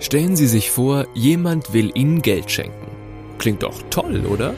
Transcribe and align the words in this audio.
Stellen 0.00 0.34
Sie 0.34 0.46
sich 0.46 0.70
vor, 0.70 1.06
jemand 1.14 1.74
will 1.74 1.92
Ihnen 1.94 2.22
Geld 2.22 2.50
schenken. 2.50 2.88
Klingt 3.38 3.62
doch 3.62 3.80
toll, 3.90 4.24
oder? 4.26 4.54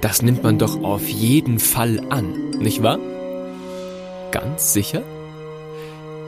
Das 0.00 0.22
nimmt 0.22 0.42
man 0.42 0.58
doch 0.58 0.82
auf 0.82 1.08
jeden 1.08 1.58
Fall 1.58 2.00
an, 2.10 2.50
nicht 2.58 2.82
wahr? 2.82 2.98
Ganz 4.30 4.72
sicher? 4.72 5.02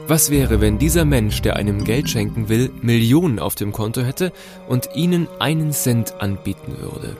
Was 0.07 0.29
wäre, 0.29 0.61
wenn 0.61 0.77
dieser 0.77 1.03
Mensch, 1.03 1.41
der 1.41 1.55
einem 1.55 1.83
Geld 1.83 2.09
schenken 2.09 2.47
will, 2.47 2.71
Millionen 2.81 3.39
auf 3.39 3.55
dem 3.55 3.71
Konto 3.71 4.01
hätte 4.01 4.31
und 4.67 4.89
Ihnen 4.95 5.27
einen 5.39 5.71
Cent 5.71 6.21
anbieten 6.21 6.75
würde? 6.79 7.17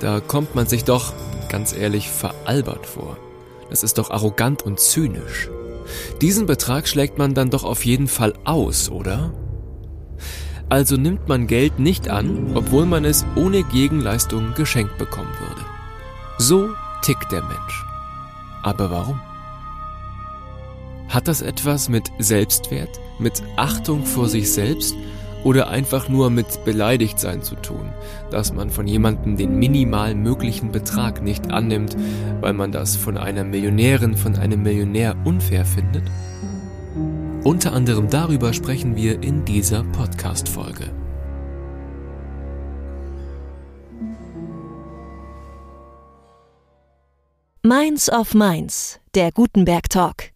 Da 0.00 0.20
kommt 0.20 0.54
man 0.54 0.66
sich 0.66 0.84
doch, 0.84 1.12
ganz 1.48 1.74
ehrlich, 1.74 2.08
veralbert 2.08 2.86
vor. 2.86 3.18
Das 3.68 3.82
ist 3.82 3.98
doch 3.98 4.10
arrogant 4.10 4.62
und 4.62 4.80
zynisch. 4.80 5.50
Diesen 6.22 6.46
Betrag 6.46 6.88
schlägt 6.88 7.18
man 7.18 7.34
dann 7.34 7.50
doch 7.50 7.64
auf 7.64 7.84
jeden 7.84 8.08
Fall 8.08 8.34
aus, 8.44 8.90
oder? 8.90 9.32
Also 10.68 10.96
nimmt 10.96 11.28
man 11.28 11.46
Geld 11.46 11.78
nicht 11.78 12.08
an, 12.08 12.50
obwohl 12.54 12.86
man 12.86 13.04
es 13.04 13.24
ohne 13.36 13.62
Gegenleistung 13.62 14.54
geschenkt 14.54 14.98
bekommen 14.98 15.32
würde. 15.40 15.62
So 16.38 16.68
tickt 17.02 17.30
der 17.30 17.42
Mensch. 17.42 17.84
Aber 18.62 18.90
warum? 18.90 19.20
Hat 21.08 21.28
das 21.28 21.40
etwas 21.40 21.88
mit 21.88 22.10
Selbstwert, 22.18 23.00
mit 23.20 23.42
Achtung 23.56 24.04
vor 24.04 24.28
sich 24.28 24.52
selbst 24.52 24.94
oder 25.44 25.68
einfach 25.68 26.08
nur 26.08 26.30
mit 26.30 26.64
Beleidigtsein 26.64 27.42
zu 27.42 27.54
tun, 27.54 27.92
dass 28.32 28.52
man 28.52 28.68
von 28.68 28.88
jemandem 28.88 29.36
den 29.36 29.60
minimal 29.60 30.16
möglichen 30.16 30.72
Betrag 30.72 31.22
nicht 31.22 31.52
annimmt, 31.52 31.96
weil 32.40 32.54
man 32.54 32.72
das 32.72 32.96
von 32.96 33.16
einer 33.16 33.44
Millionärin, 33.44 34.16
von 34.16 34.34
einem 34.34 34.64
Millionär 34.64 35.14
unfair 35.24 35.64
findet? 35.64 36.02
Unter 37.46 37.74
anderem 37.74 38.10
darüber 38.10 38.52
sprechen 38.52 38.96
wir 38.96 39.22
in 39.22 39.44
dieser 39.44 39.84
Podcast-Folge. 39.84 40.90
Minds 47.62 48.10
of 48.10 48.34
Minds, 48.34 48.98
der 49.14 49.30
Gutenberg 49.30 49.88
Talk. 49.88 50.32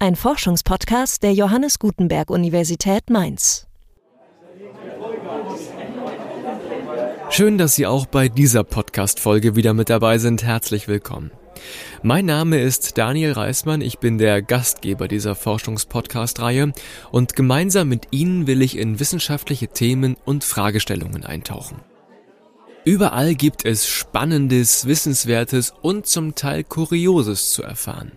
Ein 0.00 0.16
Forschungspodcast 0.16 1.22
der 1.22 1.32
Johannes 1.32 1.78
Gutenberg 1.78 2.30
Universität 2.30 3.08
Mainz. 3.08 3.68
Schön, 7.28 7.56
dass 7.56 7.76
Sie 7.76 7.86
auch 7.86 8.06
bei 8.06 8.28
dieser 8.28 8.64
Podcast-Folge 8.64 9.54
wieder 9.54 9.74
mit 9.74 9.90
dabei 9.90 10.18
sind. 10.18 10.42
Herzlich 10.42 10.88
willkommen. 10.88 11.30
Mein 12.02 12.26
Name 12.26 12.60
ist 12.60 12.98
Daniel 12.98 13.32
Reismann, 13.32 13.80
ich 13.80 13.98
bin 13.98 14.18
der 14.18 14.42
Gastgeber 14.42 15.08
dieser 15.08 15.34
Forschungspodcast-Reihe 15.34 16.72
und 17.10 17.36
gemeinsam 17.36 17.88
mit 17.88 18.08
Ihnen 18.10 18.46
will 18.46 18.62
ich 18.62 18.76
in 18.76 19.00
wissenschaftliche 19.00 19.68
Themen 19.68 20.16
und 20.24 20.44
Fragestellungen 20.44 21.24
eintauchen. 21.24 21.82
Überall 22.84 23.34
gibt 23.34 23.66
es 23.66 23.86
Spannendes, 23.86 24.86
Wissenswertes 24.86 25.74
und 25.82 26.06
zum 26.06 26.34
Teil 26.34 26.64
Kurioses 26.64 27.50
zu 27.50 27.62
erfahren. 27.62 28.12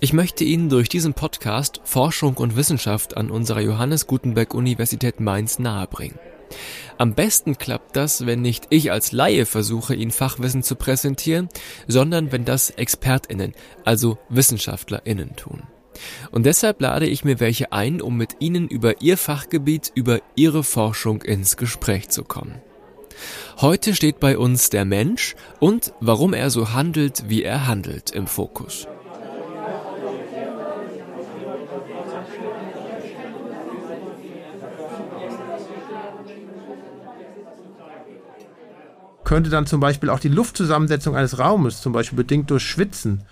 Ich 0.00 0.12
möchte 0.12 0.44
Ihnen 0.44 0.68
durch 0.68 0.88
diesen 0.88 1.14
Podcast 1.14 1.80
Forschung 1.84 2.36
und 2.36 2.56
Wissenschaft 2.56 3.16
an 3.16 3.30
unserer 3.30 3.60
Johannes 3.60 4.06
Gutenberg 4.06 4.54
Universität 4.54 5.18
Mainz 5.18 5.58
nahebringen. 5.58 6.18
Am 6.98 7.14
besten 7.14 7.58
klappt 7.58 7.96
das, 7.96 8.26
wenn 8.26 8.42
nicht 8.42 8.66
ich 8.70 8.92
als 8.92 9.12
Laie 9.12 9.46
versuche, 9.46 9.94
Ihnen 9.94 10.10
Fachwissen 10.10 10.62
zu 10.62 10.76
präsentieren, 10.76 11.48
sondern 11.88 12.32
wenn 12.32 12.44
das 12.44 12.70
ExpertInnen, 12.70 13.54
also 13.84 14.18
WissenschaftlerInnen 14.28 15.36
tun. 15.36 15.64
Und 16.30 16.46
deshalb 16.46 16.80
lade 16.80 17.06
ich 17.06 17.24
mir 17.24 17.40
welche 17.40 17.72
ein, 17.72 18.00
um 18.00 18.16
mit 18.16 18.36
Ihnen 18.40 18.68
über 18.68 19.00
Ihr 19.00 19.16
Fachgebiet, 19.16 19.92
über 19.94 20.20
Ihre 20.34 20.64
Forschung 20.64 21.22
ins 21.22 21.56
Gespräch 21.56 22.08
zu 22.08 22.24
kommen. 22.24 22.60
Heute 23.60 23.94
steht 23.94 24.18
bei 24.18 24.36
uns 24.36 24.70
der 24.70 24.84
Mensch 24.84 25.36
und 25.60 25.92
warum 26.00 26.34
er 26.34 26.50
so 26.50 26.72
handelt, 26.72 27.28
wie 27.28 27.44
er 27.44 27.66
handelt 27.66 28.10
im 28.10 28.26
Fokus. 28.26 28.88
Könnte 39.34 39.50
dann 39.50 39.66
zum 39.66 39.80
Beispiel 39.80 40.10
auch 40.10 40.20
die 40.20 40.28
Luftzusammensetzung 40.28 41.16
eines 41.16 41.40
Raumes, 41.40 41.82
zum 41.82 41.92
Beispiel 41.92 42.16
bedingt 42.16 42.52
durch 42.52 42.62
Schwitzen, 42.62 43.24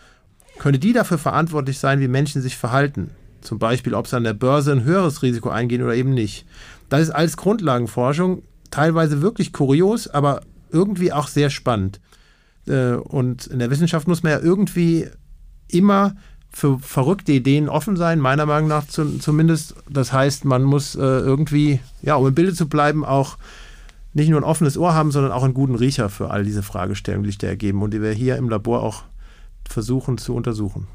könnte 0.59 0.81
die 0.81 0.93
dafür 0.93 1.17
verantwortlich 1.17 1.79
sein, 1.79 2.01
wie 2.01 2.09
Menschen 2.09 2.43
sich 2.43 2.57
verhalten. 2.57 3.11
Zum 3.41 3.61
Beispiel, 3.61 3.95
ob 3.95 4.09
sie 4.09 4.17
an 4.17 4.25
der 4.25 4.35
Börse 4.35 4.73
ein 4.73 4.83
höheres 4.83 5.23
Risiko 5.23 5.51
eingehen 5.51 5.81
oder 5.81 5.95
eben 5.95 6.13
nicht. 6.13 6.45
Das 6.89 7.03
ist 7.03 7.11
alles 7.11 7.37
Grundlagenforschung, 7.37 8.43
teilweise 8.73 9.23
wirklich 9.23 9.53
kurios, 9.53 10.09
aber 10.09 10.41
irgendwie 10.73 11.13
auch 11.13 11.29
sehr 11.29 11.51
spannend. 11.51 12.01
Äh, 12.67 12.95
und 12.95 13.47
in 13.47 13.61
der 13.61 13.71
Wissenschaft 13.71 14.09
muss 14.09 14.25
man 14.25 14.33
ja 14.33 14.41
irgendwie 14.41 15.07
immer 15.69 16.17
für 16.51 16.81
verrückte 16.81 17.31
Ideen 17.31 17.69
offen 17.69 17.97
sein, 17.97 18.19
meiner 18.19 18.47
Meinung 18.47 18.69
nach 18.69 18.89
zumindest. 18.89 19.77
Das 19.89 20.13
heißt, 20.13 20.47
man 20.47 20.65
muss 20.65 20.97
äh, 20.97 20.99
irgendwie, 20.99 21.79
ja, 22.03 22.17
um 22.17 22.27
im 22.27 22.35
Bilde 22.35 22.55
zu 22.55 22.69
bleiben, 22.69 23.05
auch 23.05 23.39
nicht 24.13 24.29
nur 24.29 24.41
ein 24.41 24.45
offenes 24.45 24.77
Ohr 24.77 24.95
haben, 24.95 25.11
sondern 25.11 25.33
auch 25.33 25.43
einen 25.43 25.55
guten 25.55 25.75
Riecher 25.75 26.09
für 26.09 26.31
all 26.31 26.45
diese 26.45 26.63
Fragestellungen, 26.63 27.25
die 27.25 27.31
sich 27.31 27.39
da 27.39 27.47
ergeben 27.47 27.83
und 27.83 27.93
die 27.93 28.03
wir 28.03 28.13
hier 28.13 28.37
im 28.37 28.49
Labor 28.49 28.83
auch 28.83 29.05
versuchen 29.69 30.19
zu 30.19 30.35
untersuchen. 30.35 30.87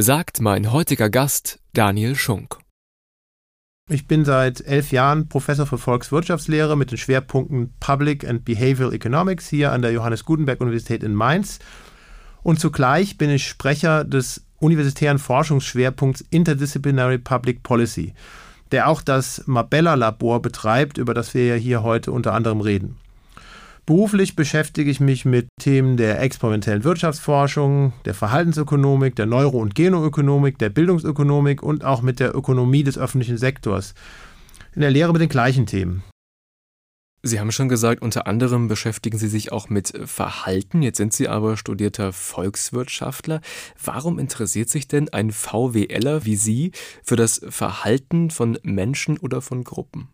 Sagt 0.00 0.40
mein 0.40 0.72
heutiger 0.72 1.10
Gast 1.10 1.60
Daniel 1.72 2.16
Schunk. 2.16 2.58
Ich 3.90 4.06
bin 4.06 4.24
seit 4.24 4.60
elf 4.60 4.92
Jahren 4.92 5.28
Professor 5.28 5.66
für 5.66 5.76
Volkswirtschaftslehre 5.76 6.76
mit 6.76 6.90
den 6.90 6.98
Schwerpunkten 6.98 7.74
Public 7.80 8.26
and 8.26 8.44
Behavioral 8.44 8.94
Economics 8.94 9.48
hier 9.48 9.72
an 9.72 9.82
der 9.82 9.92
Johannes 9.92 10.24
Gutenberg 10.24 10.60
Universität 10.60 11.02
in 11.02 11.14
Mainz. 11.14 11.58
Und 12.42 12.58
zugleich 12.58 13.18
bin 13.18 13.30
ich 13.30 13.46
Sprecher 13.46 14.04
des 14.04 14.46
universitären 14.58 15.18
Forschungsschwerpunkts 15.18 16.24
Interdisciplinary 16.30 17.18
Public 17.18 17.62
Policy 17.62 18.14
der 18.72 18.88
auch 18.88 19.02
das 19.02 19.44
Mabella-Labor 19.46 20.42
betreibt, 20.42 20.98
über 20.98 21.14
das 21.14 21.34
wir 21.34 21.46
ja 21.46 21.54
hier 21.54 21.82
heute 21.82 22.10
unter 22.10 22.32
anderem 22.32 22.60
reden. 22.60 22.96
Beruflich 23.84 24.36
beschäftige 24.36 24.90
ich 24.90 25.00
mich 25.00 25.24
mit 25.24 25.48
Themen 25.60 25.96
der 25.96 26.22
experimentellen 26.22 26.84
Wirtschaftsforschung, 26.84 27.92
der 28.04 28.14
Verhaltensökonomik, 28.14 29.16
der 29.16 29.26
Neuro- 29.26 29.58
und 29.58 29.74
Genoökonomik, 29.74 30.58
der 30.58 30.70
Bildungsökonomik 30.70 31.62
und 31.62 31.84
auch 31.84 32.00
mit 32.00 32.20
der 32.20 32.34
Ökonomie 32.34 32.84
des 32.84 32.96
öffentlichen 32.96 33.38
Sektors. 33.38 33.94
In 34.74 34.82
der 34.82 34.92
Lehre 34.92 35.12
mit 35.12 35.20
den 35.20 35.28
gleichen 35.28 35.66
Themen. 35.66 36.04
Sie 37.24 37.38
haben 37.38 37.52
schon 37.52 37.68
gesagt, 37.68 38.02
unter 38.02 38.26
anderem 38.26 38.66
beschäftigen 38.66 39.16
Sie 39.16 39.28
sich 39.28 39.52
auch 39.52 39.68
mit 39.68 39.92
Verhalten. 40.06 40.82
Jetzt 40.82 40.96
sind 40.96 41.12
Sie 41.12 41.28
aber 41.28 41.56
studierter 41.56 42.12
Volkswirtschaftler. 42.12 43.40
Warum 43.82 44.18
interessiert 44.18 44.68
sich 44.68 44.88
denn 44.88 45.08
ein 45.08 45.30
VWLer 45.30 46.24
wie 46.24 46.34
Sie 46.34 46.72
für 47.04 47.14
das 47.14 47.40
Verhalten 47.48 48.30
von 48.30 48.58
Menschen 48.64 49.18
oder 49.18 49.40
von 49.40 49.62
Gruppen? 49.62 50.08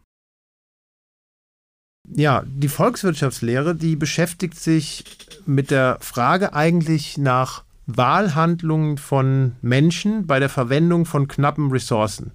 Ja, 2.11 2.43
die 2.47 2.69
Volkswirtschaftslehre, 2.69 3.75
die 3.75 3.97
beschäftigt 3.97 4.59
sich 4.59 5.05
mit 5.47 5.71
der 5.71 5.97
Frage 6.01 6.53
eigentlich 6.53 7.17
nach 7.17 7.65
Wahlhandlungen 7.87 8.99
von 8.99 9.57
Menschen 9.63 10.27
bei 10.27 10.41
der 10.41 10.51
Verwendung 10.51 11.07
von 11.07 11.27
knappen 11.27 11.71
Ressourcen. 11.71 12.33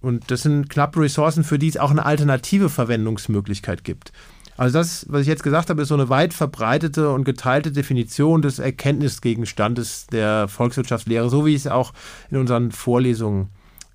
Und 0.00 0.30
das 0.30 0.42
sind 0.42 0.68
knappe 0.68 1.00
Ressourcen, 1.00 1.44
für 1.44 1.58
die 1.58 1.68
es 1.68 1.76
auch 1.76 1.90
eine 1.90 2.04
alternative 2.06 2.68
Verwendungsmöglichkeit 2.68 3.84
gibt. 3.84 4.12
Also 4.56 4.78
das, 4.78 5.06
was 5.08 5.22
ich 5.22 5.28
jetzt 5.28 5.42
gesagt 5.42 5.70
habe, 5.70 5.82
ist 5.82 5.88
so 5.88 5.94
eine 5.94 6.08
weit 6.08 6.34
verbreitete 6.34 7.10
und 7.10 7.24
geteilte 7.24 7.72
Definition 7.72 8.42
des 8.42 8.58
Erkenntnisgegenstandes 8.58 10.06
der 10.08 10.46
Volkswirtschaftslehre, 10.46 11.30
so 11.30 11.46
wie 11.46 11.54
ich 11.54 11.62
es 11.62 11.66
auch 11.66 11.92
in 12.30 12.36
unseren 12.36 12.70
Vorlesungen 12.70 13.48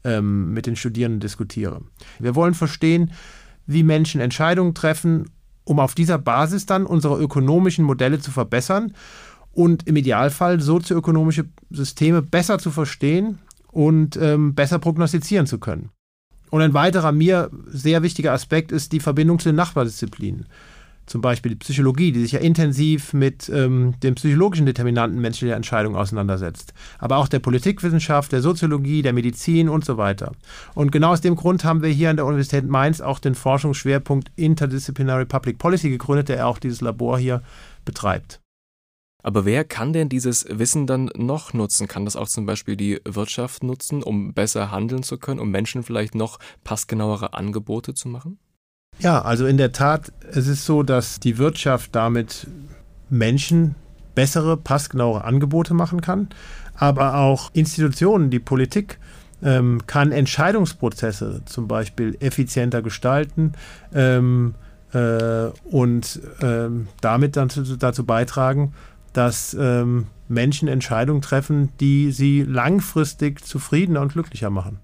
ähm, 0.04 0.54
mit 0.54 0.66
den 0.66 0.76
Studierenden 0.76 1.20
diskutiere. 1.20 1.82
Wir 2.20 2.36
wollen 2.36 2.54
verstehen, 2.54 3.12
wie 3.68 3.84
Menschen 3.84 4.20
Entscheidungen 4.20 4.74
treffen, 4.74 5.30
um 5.64 5.80
auf 5.80 5.94
dieser 5.94 6.18
Basis 6.18 6.66
dann 6.66 6.86
unsere 6.86 7.22
ökonomischen 7.22 7.86
Modelle 7.86 8.20
zu 8.20 8.32
verbessern 8.32 8.94
und 9.54 9.88
im 9.88 9.96
Idealfall 9.96 10.60
sozioökonomische 10.60 11.46
Systeme 11.70 12.22
besser 12.22 12.58
zu 12.58 12.72
verstehen 12.72 13.40
und 13.78 14.18
ähm, 14.18 14.56
besser 14.56 14.80
prognostizieren 14.80 15.46
zu 15.46 15.60
können. 15.60 15.92
Und 16.50 16.64
ein 16.64 16.74
weiterer 16.74 17.12
mir 17.12 17.52
sehr 17.68 18.02
wichtiger 18.02 18.34
Aspekt 18.34 18.72
ist 18.72 18.92
die 18.92 19.00
Verbindung 19.00 19.38
zu 19.38 19.50
den 19.50 19.56
Nachbardisziplinen. 19.56 20.48
Zum 21.06 21.22
Beispiel 21.22 21.52
die 21.52 21.60
Psychologie, 21.60 22.12
die 22.12 22.22
sich 22.22 22.32
ja 22.32 22.40
intensiv 22.40 23.14
mit 23.14 23.50
ähm, 23.50 23.94
den 24.02 24.16
psychologischen 24.16 24.66
Determinanten 24.66 25.22
menschlicher 25.22 25.56
Entscheidungen 25.56 25.96
auseinandersetzt. 25.96 26.74
Aber 26.98 27.18
auch 27.18 27.28
der 27.28 27.38
Politikwissenschaft, 27.38 28.32
der 28.32 28.42
Soziologie, 28.42 29.04
der 29.04 29.14
Medizin 29.14 29.70
und 29.70 29.86
so 29.86 29.98
weiter. 29.98 30.32
Und 30.74 30.92
genau 30.92 31.12
aus 31.12 31.22
dem 31.22 31.36
Grund 31.36 31.64
haben 31.64 31.84
wir 31.84 31.90
hier 31.90 32.10
an 32.10 32.16
der 32.16 32.26
Universität 32.26 32.66
Mainz 32.66 33.00
auch 33.00 33.20
den 33.20 33.36
Forschungsschwerpunkt 33.36 34.32
Interdisciplinary 34.38 35.26
Public 35.26 35.60
Policy 35.60 35.92
gegründet, 35.92 36.30
der 36.30 36.48
auch 36.48 36.58
dieses 36.58 36.82
Labor 36.82 37.20
hier 37.20 37.44
betreibt. 37.86 38.42
Aber 39.24 39.46
wer 39.46 39.64
kann 39.66 39.94
denn 39.94 40.10
dieses 40.10 40.46
Wissen 40.50 40.88
dann 40.88 41.10
noch 41.16 41.54
nutzen? 41.54 41.88
Kann 41.88 42.06
das 42.06 42.16
auch 42.16 42.28
zum 42.28 42.46
Beispiel 42.46 42.78
die 42.78 43.02
Wirtschaft 43.04 43.64
nutzen, 43.64 44.04
um 44.04 44.34
besser 44.34 44.72
handeln 44.72 45.04
zu 45.04 45.18
können, 45.18 45.40
um 45.40 45.50
Menschen 45.52 45.84
vielleicht 45.84 46.16
noch 46.16 46.40
passgenauere 46.64 47.34
Angebote 47.34 47.94
zu 47.94 48.08
machen? 48.10 48.40
Ja, 49.00 49.22
also 49.22 49.46
in 49.46 49.58
der 49.58 49.72
Tat, 49.72 50.12
es 50.32 50.48
ist 50.48 50.66
so, 50.66 50.82
dass 50.82 51.20
die 51.20 51.38
Wirtschaft 51.38 51.96
damit 51.96 52.48
Menschen 53.10 53.76
bessere, 54.16 54.58
passgenauere 54.58 55.24
Angebote 55.24 55.74
machen 55.74 56.02
kann, 56.02 56.30
aber 56.74 57.16
auch 57.16 57.52
Institutionen, 57.54 58.32
die 58.32 58.40
Politik 58.40 59.00
ähm, 59.44 59.82
kann 59.86 60.12
Entscheidungsprozesse 60.12 61.42
zum 61.46 61.68
Beispiel 61.68 62.18
effizienter 62.20 62.82
gestalten 62.82 63.54
ähm, 63.94 64.56
äh, 64.94 65.50
und 65.64 66.20
ähm, 66.42 66.88
damit 67.02 67.36
dann 67.36 67.52
zu, 67.52 67.78
dazu 67.78 68.06
beitragen, 68.06 68.74
dass 69.18 69.58
ähm, 69.60 70.06
Menschen 70.28 70.68
Entscheidungen 70.68 71.24
treffen, 71.24 71.72
die 71.80 72.12
sie 72.12 72.44
langfristig 72.44 73.44
zufriedener 73.44 74.02
und 74.02 74.14
glücklicher 74.14 74.52
machen. 74.52 74.80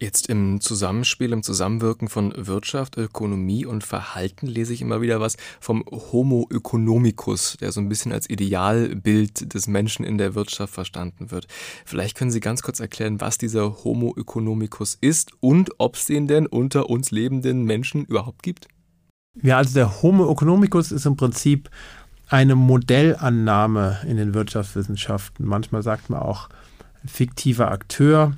Jetzt 0.00 0.28
im 0.28 0.60
Zusammenspiel, 0.60 1.32
im 1.32 1.42
Zusammenwirken 1.42 2.08
von 2.08 2.32
Wirtschaft, 2.36 2.96
Ökonomie 2.96 3.66
und 3.66 3.82
Verhalten 3.82 4.46
lese 4.46 4.74
ich 4.74 4.80
immer 4.80 5.00
wieder 5.00 5.20
was 5.20 5.36
vom 5.58 5.84
Homo 5.90 6.46
economicus, 6.52 7.56
der 7.60 7.72
so 7.72 7.80
ein 7.80 7.88
bisschen 7.88 8.12
als 8.12 8.30
Idealbild 8.30 9.54
des 9.54 9.66
Menschen 9.66 10.04
in 10.04 10.16
der 10.16 10.36
Wirtschaft 10.36 10.72
verstanden 10.72 11.32
wird. 11.32 11.48
Vielleicht 11.84 12.16
können 12.16 12.30
Sie 12.30 12.40
ganz 12.40 12.62
kurz 12.62 12.78
erklären, 12.78 13.20
was 13.20 13.38
dieser 13.38 13.82
Homo 13.82 14.14
economicus 14.16 14.96
ist 15.00 15.32
und 15.40 15.70
ob 15.78 15.96
es 15.96 16.06
den 16.06 16.28
denn 16.28 16.46
unter 16.46 16.90
uns 16.90 17.10
lebenden 17.10 17.64
Menschen 17.64 18.04
überhaupt 18.04 18.44
gibt? 18.44 18.68
Ja, 19.42 19.56
also 19.56 19.74
der 19.74 20.02
Homo 20.02 20.30
economicus 20.30 20.92
ist 20.92 21.06
im 21.06 21.16
Prinzip 21.16 21.68
eine 22.28 22.54
Modellannahme 22.54 23.98
in 24.06 24.16
den 24.16 24.34
Wirtschaftswissenschaften. 24.34 25.46
Manchmal 25.46 25.82
sagt 25.82 26.10
man 26.10 26.20
auch 26.20 26.48
fiktiver 27.06 27.70
Akteur 27.70 28.32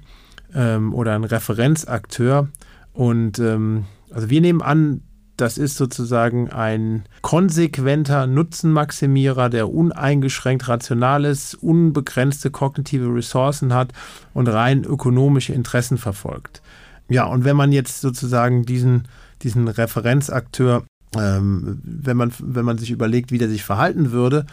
ähm, 0.55 0.95
oder 0.95 1.15
ein 1.15 1.25
Referenzakteur. 1.25 2.49
Und 2.93 3.39
ähm, 3.39 3.85
also 4.11 4.31
wir 4.31 4.41
nehmen 4.41 4.63
an, 4.63 5.03
das 5.37 5.59
ist 5.59 5.77
sozusagen 5.77 6.51
ein 6.51 7.05
konsequenter 7.21 8.27
Nutzenmaximierer, 8.27 9.51
der 9.51 9.71
uneingeschränkt 9.71 10.67
rational 10.67 11.27
ist, 11.27 11.55
unbegrenzte 11.55 12.51
kognitive 12.51 13.15
Ressourcen 13.15 13.75
hat 13.75 13.93
und 14.33 14.49
rein 14.49 14.85
ökonomische 14.85 15.53
Interessen 15.53 15.99
verfolgt. 15.99 16.63
Ja, 17.09 17.27
und 17.27 17.45
wenn 17.45 17.57
man 17.57 17.73
jetzt 17.73 18.01
sozusagen 18.01 18.65
diesen, 18.65 19.09
diesen 19.43 19.69
Referenzakteur 19.69 20.85
ähm, 21.19 21.81
wenn, 21.83 22.17
man, 22.17 22.33
wenn 22.39 22.65
man 22.65 22.79
sich 22.79 22.91
überlegt, 22.91 23.31
wie 23.31 23.39
der 23.39 23.49
sich 23.49 23.65
verhalten 23.65 24.13
würde, 24.13 24.47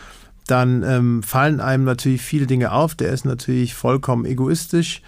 dann 0.48 0.84
ähm, 0.84 1.24
fallen 1.24 1.60
einem 1.60 1.84
natürlich 1.84 2.22
viele 2.22 2.48
Dinge 2.48 2.72
auf. 2.72 2.96
Der 2.96 3.12
ist 3.12 3.26
natürlich 3.26 3.76
vollkommen 3.76 4.26
egoistisch 4.26 5.02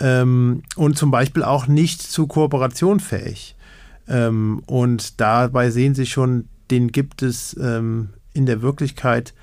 ähm, 0.00 0.62
und 0.76 0.98
zum 0.98 1.10
Beispiel 1.10 1.42
auch 1.42 1.66
nicht 1.66 2.02
zu 2.02 2.26
Kooperation 2.26 3.00
fähig. 3.00 3.56
Ähm, 4.08 4.62
und 4.66 5.20
dabei 5.20 5.70
sehen 5.70 5.94
Sie 5.94 6.06
schon, 6.06 6.48
den 6.70 6.88
gibt 6.88 7.22
es 7.22 7.56
ähm, 7.58 8.10
in 8.32 8.46
der 8.46 8.62
Wirklichkeit 8.62 9.34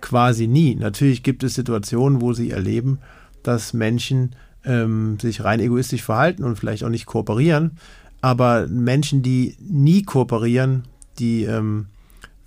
quasi 0.00 0.46
nie. 0.46 0.74
Natürlich 0.76 1.22
gibt 1.22 1.42
es 1.42 1.54
Situationen, 1.54 2.20
wo 2.20 2.32
Sie 2.32 2.50
erleben, 2.50 3.00
dass 3.42 3.72
Menschen 3.72 4.36
ähm, 4.64 5.18
sich 5.20 5.42
rein 5.42 5.60
egoistisch 5.60 6.02
verhalten 6.02 6.44
und 6.44 6.58
vielleicht 6.58 6.84
auch 6.84 6.88
nicht 6.88 7.06
kooperieren. 7.06 7.78
Aber 8.20 8.66
Menschen, 8.66 9.22
die 9.22 9.56
nie 9.60 10.02
kooperieren, 10.02 10.84
die 11.18 11.44
ähm, 11.44 11.86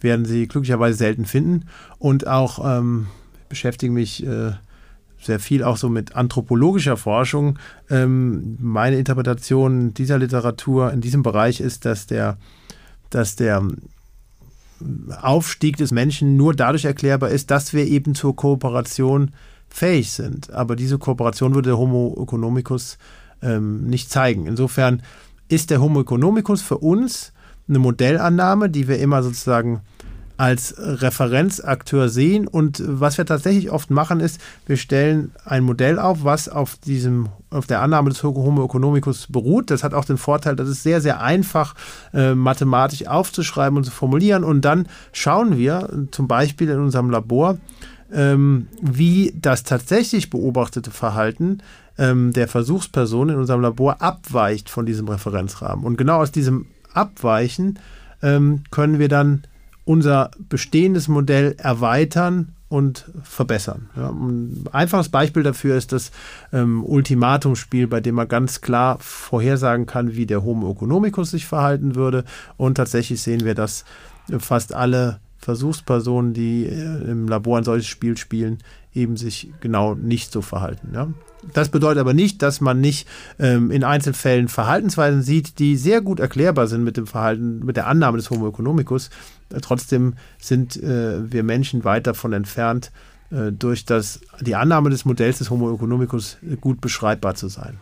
werden 0.01 0.25
Sie 0.25 0.47
glücklicherweise 0.47 0.97
selten 0.97 1.25
finden. 1.25 1.65
Und 1.97 2.27
auch 2.27 2.59
ähm, 2.63 3.07
beschäftige 3.49 3.91
mich 3.91 4.25
äh, 4.25 4.51
sehr 5.21 5.39
viel 5.39 5.63
auch 5.63 5.77
so 5.77 5.89
mit 5.89 6.15
anthropologischer 6.15 6.97
Forschung. 6.97 7.59
Ähm, 7.89 8.57
meine 8.59 8.97
Interpretation 8.97 9.93
dieser 9.93 10.17
Literatur 10.17 10.91
in 10.91 11.01
diesem 11.01 11.23
Bereich 11.23 11.59
ist, 11.59 11.85
dass 11.85 12.07
der, 12.07 12.37
dass 13.09 13.35
der 13.35 13.65
Aufstieg 15.21 15.75
des 15.77 15.91
Menschen 15.91 16.37
nur 16.37 16.53
dadurch 16.55 16.85
erklärbar 16.85 17.29
ist, 17.29 17.51
dass 17.51 17.73
wir 17.73 17.85
eben 17.85 18.15
zur 18.15 18.35
Kooperation 18.35 19.31
fähig 19.67 20.11
sind. 20.11 20.51
Aber 20.51 20.75
diese 20.75 20.97
Kooperation 20.97 21.53
würde 21.53 21.69
der 21.69 21.77
Homo 21.77 22.17
economicus 22.21 22.97
ähm, 23.41 23.87
nicht 23.87 24.09
zeigen. 24.09 24.47
Insofern 24.47 25.01
ist 25.49 25.69
der 25.69 25.81
Homo 25.81 26.01
economicus 26.01 26.61
für 26.61 26.77
uns 26.77 27.33
eine 27.67 27.79
Modellannahme, 27.79 28.69
die 28.69 28.87
wir 28.87 28.99
immer 28.99 29.21
sozusagen 29.21 29.81
als 30.39 30.75
Referenzakteur 30.77 32.07
sehen. 32.07 32.47
Und 32.47 32.81
was 32.85 33.17
wir 33.17 33.25
tatsächlich 33.25 33.71
oft 33.71 33.91
machen, 33.91 34.21
ist, 34.21 34.39
wir 34.65 34.77
stellen 34.77 35.33
ein 35.43 35.65
Modell 35.65 35.99
auf, 35.99 36.23
was 36.23 36.47
auf 36.47 36.77
diesem, 36.77 37.27
auf 37.49 37.67
der 37.67 37.81
Annahme 37.81 38.09
des 38.09 38.23
Homo 38.23 38.63
economicus 38.63 39.27
beruht. 39.27 39.69
Das 39.69 39.83
hat 39.83 39.93
auch 39.93 40.05
den 40.05 40.17
Vorteil, 40.17 40.55
dass 40.55 40.69
es 40.69 40.81
sehr, 40.81 41.01
sehr 41.01 41.21
einfach 41.21 41.75
äh, 42.13 42.35
mathematisch 42.35 43.05
aufzuschreiben 43.05 43.77
und 43.77 43.83
zu 43.83 43.91
formulieren. 43.91 44.45
Und 44.45 44.61
dann 44.61 44.87
schauen 45.11 45.57
wir 45.57 46.07
zum 46.11 46.29
Beispiel 46.29 46.69
in 46.69 46.79
unserem 46.79 47.09
Labor, 47.09 47.57
ähm, 48.13 48.67
wie 48.81 49.33
das 49.35 49.63
tatsächlich 49.63 50.29
beobachtete 50.29 50.91
Verhalten 50.91 51.59
ähm, 51.97 52.33
der 52.33 52.47
Versuchsperson 52.47 53.29
in 53.29 53.35
unserem 53.35 53.61
Labor 53.61 54.01
abweicht 54.01 54.69
von 54.69 54.85
diesem 54.85 55.07
Referenzrahmen. 55.07 55.85
Und 55.85 55.97
genau 55.97 56.21
aus 56.21 56.31
diesem 56.31 56.67
Abweichen 56.93 57.79
ähm, 58.21 58.63
können 58.71 58.99
wir 58.99 59.09
dann 59.09 59.43
unser 59.85 60.31
bestehendes 60.49 61.07
Modell 61.07 61.55
erweitern 61.57 62.53
und 62.69 63.09
verbessern. 63.23 63.89
Ja, 63.95 64.09
ein 64.11 64.65
einfaches 64.71 65.09
Beispiel 65.09 65.41
dafür 65.41 65.75
ist 65.75 65.91
das 65.91 66.11
ähm, 66.53 66.83
Ultimatumspiel, 66.85 67.87
bei 67.87 67.99
dem 67.99 68.15
man 68.15 68.27
ganz 68.27 68.61
klar 68.61 68.97
vorhersagen 68.99 69.87
kann, 69.87 70.15
wie 70.15 70.27
der 70.27 70.43
Homo 70.43 70.71
economicus 70.71 71.31
sich 71.31 71.47
verhalten 71.47 71.95
würde. 71.95 72.23
Und 72.57 72.75
tatsächlich 72.75 73.21
sehen 73.21 73.43
wir, 73.43 73.55
dass 73.55 73.85
fast 74.37 74.75
alle 74.75 75.19
Versuchspersonen, 75.49 76.33
die 76.33 76.65
äh, 76.65 77.09
im 77.09 77.27
Labor 77.27 77.57
ein 77.57 77.63
solches 77.63 77.87
Spiel 77.87 78.17
spielen, 78.17 78.59
eben 78.93 79.17
sich 79.17 79.51
genau 79.61 79.95
nicht 79.95 80.31
so 80.31 80.43
verhalten. 80.43 80.91
Ja? 80.93 81.07
Das 81.53 81.69
bedeutet 81.69 81.99
aber 81.99 82.13
nicht, 82.13 82.43
dass 82.43 82.61
man 82.61 82.79
nicht 82.79 83.07
ähm, 83.39 83.71
in 83.71 83.83
Einzelfällen 83.83 84.47
Verhaltensweisen 84.47 85.23
sieht, 85.23 85.57
die 85.57 85.75
sehr 85.75 86.01
gut 86.01 86.19
erklärbar 86.19 86.67
sind 86.67 86.83
mit 86.83 86.97
dem 86.97 87.07
Verhalten, 87.07 87.65
mit 87.65 87.77
der 87.77 87.87
Annahme 87.87 88.17
des 88.17 88.29
Homo 88.29 88.47
economicus. 88.47 89.09
Trotzdem 89.61 90.13
sind 90.39 90.77
äh, 90.77 91.31
wir 91.31 91.41
Menschen 91.43 91.83
weit 91.83 92.05
davon 92.05 92.31
entfernt, 92.33 92.91
äh, 93.31 93.51
durch 93.51 93.85
das, 93.85 94.21
die 94.39 94.55
Annahme 94.55 94.91
des 94.91 95.05
Modells 95.05 95.39
des 95.39 95.49
Homo 95.49 95.73
economicus 95.73 96.37
gut 96.61 96.79
beschreibbar 96.79 97.33
zu 97.33 97.47
sein. 97.47 97.79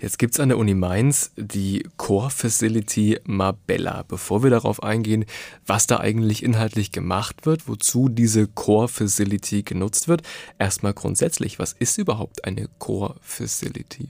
Jetzt 0.00 0.18
gibt 0.18 0.32
es 0.32 0.40
an 0.40 0.48
der 0.48 0.56
Uni 0.56 0.72
Mainz 0.72 1.30
die 1.36 1.86
Core 1.98 2.30
Facility 2.30 3.18
Marbella. 3.24 4.02
Bevor 4.08 4.42
wir 4.42 4.48
darauf 4.48 4.82
eingehen, 4.82 5.26
was 5.66 5.86
da 5.86 6.00
eigentlich 6.00 6.42
inhaltlich 6.42 6.90
gemacht 6.90 7.44
wird, 7.44 7.68
wozu 7.68 8.08
diese 8.08 8.46
Core 8.46 8.88
Facility 8.88 9.62
genutzt 9.62 10.08
wird, 10.08 10.22
erstmal 10.58 10.94
grundsätzlich, 10.94 11.58
was 11.58 11.74
ist 11.74 11.98
überhaupt 11.98 12.46
eine 12.46 12.68
Core 12.78 13.16
Facility? 13.20 14.08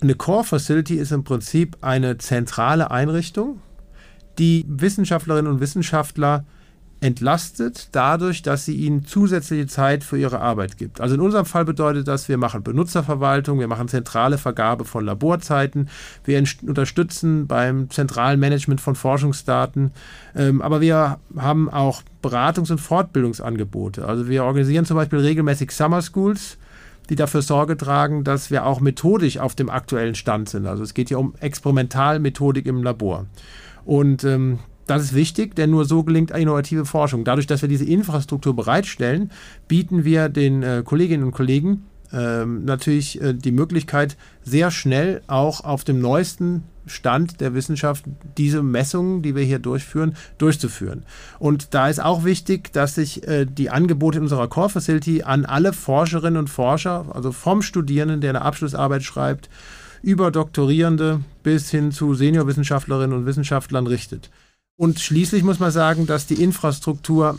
Eine 0.00 0.14
Core 0.14 0.44
Facility 0.44 0.94
ist 0.94 1.12
im 1.12 1.24
Prinzip 1.24 1.76
eine 1.82 2.16
zentrale 2.16 2.90
Einrichtung, 2.90 3.60
die 4.38 4.64
Wissenschaftlerinnen 4.66 5.52
und 5.52 5.60
Wissenschaftler 5.60 6.46
entlastet 7.02 7.88
dadurch, 7.92 8.42
dass 8.42 8.64
sie 8.64 8.76
ihnen 8.76 9.04
zusätzliche 9.04 9.66
Zeit 9.66 10.04
für 10.04 10.16
ihre 10.16 10.40
Arbeit 10.40 10.78
gibt. 10.78 11.00
Also 11.00 11.16
in 11.16 11.20
unserem 11.20 11.44
Fall 11.44 11.64
bedeutet 11.64 12.06
das, 12.06 12.28
wir 12.28 12.38
machen 12.38 12.62
Benutzerverwaltung, 12.62 13.58
wir 13.58 13.66
machen 13.66 13.88
zentrale 13.88 14.38
Vergabe 14.38 14.84
von 14.84 15.04
Laborzeiten, 15.04 15.88
wir 16.24 16.42
unterstützen 16.64 17.48
beim 17.48 17.90
zentralen 17.90 18.38
Management 18.38 18.80
von 18.80 18.94
Forschungsdaten, 18.94 19.90
ähm, 20.36 20.62
aber 20.62 20.80
wir 20.80 21.18
haben 21.36 21.68
auch 21.68 22.02
Beratungs- 22.22 22.70
und 22.70 22.78
Fortbildungsangebote. 22.78 24.06
Also 24.06 24.28
wir 24.28 24.44
organisieren 24.44 24.84
zum 24.84 24.96
Beispiel 24.96 25.18
regelmäßig 25.18 25.72
Summer 25.72 26.02
Schools, 26.02 26.56
die 27.10 27.16
dafür 27.16 27.42
Sorge 27.42 27.76
tragen, 27.76 28.22
dass 28.22 28.52
wir 28.52 28.64
auch 28.64 28.78
methodisch 28.80 29.38
auf 29.38 29.56
dem 29.56 29.70
aktuellen 29.70 30.14
Stand 30.14 30.48
sind. 30.48 30.66
Also 30.66 30.84
es 30.84 30.94
geht 30.94 31.08
hier 31.08 31.18
um 31.18 31.34
Experimentalmethodik 31.40 32.66
im 32.66 32.84
Labor. 32.84 33.26
Und 33.84 34.22
ähm, 34.22 34.60
das 34.86 35.02
ist 35.02 35.14
wichtig, 35.14 35.54
denn 35.54 35.70
nur 35.70 35.84
so 35.84 36.02
gelingt 36.02 36.30
innovative 36.30 36.84
Forschung. 36.84 37.24
Dadurch, 37.24 37.46
dass 37.46 37.62
wir 37.62 37.68
diese 37.68 37.84
Infrastruktur 37.84 38.54
bereitstellen, 38.54 39.30
bieten 39.68 40.04
wir 40.04 40.28
den 40.28 40.62
äh, 40.62 40.82
Kolleginnen 40.84 41.24
und 41.24 41.32
Kollegen 41.32 41.84
ähm, 42.12 42.64
natürlich 42.64 43.20
äh, 43.20 43.32
die 43.32 43.52
Möglichkeit, 43.52 44.16
sehr 44.42 44.70
schnell 44.70 45.22
auch 45.28 45.64
auf 45.64 45.84
dem 45.84 46.00
neuesten 46.00 46.64
Stand 46.86 47.40
der 47.40 47.54
Wissenschaft 47.54 48.04
diese 48.36 48.62
Messungen, 48.62 49.22
die 49.22 49.36
wir 49.36 49.44
hier 49.44 49.60
durchführen, 49.60 50.16
durchzuführen. 50.38 51.04
Und 51.38 51.74
da 51.74 51.88
ist 51.88 52.02
auch 52.02 52.24
wichtig, 52.24 52.72
dass 52.72 52.96
sich 52.96 53.26
äh, 53.26 53.46
die 53.46 53.70
Angebote 53.70 54.20
unserer 54.20 54.48
Core 54.48 54.68
Facility 54.68 55.22
an 55.22 55.44
alle 55.44 55.72
Forscherinnen 55.72 56.38
und 56.38 56.50
Forscher, 56.50 57.06
also 57.14 57.32
vom 57.32 57.62
Studierenden, 57.62 58.20
der 58.20 58.30
eine 58.30 58.42
Abschlussarbeit 58.42 59.04
schreibt, 59.04 59.48
über 60.02 60.32
Doktorierende 60.32 61.20
bis 61.44 61.70
hin 61.70 61.92
zu 61.92 62.14
Seniorwissenschaftlerinnen 62.14 63.16
und 63.16 63.26
Wissenschaftlern 63.26 63.86
richtet. 63.86 64.30
Und 64.76 65.00
schließlich 65.00 65.42
muss 65.42 65.60
man 65.60 65.70
sagen, 65.70 66.06
dass 66.06 66.26
die 66.26 66.42
Infrastruktur 66.42 67.38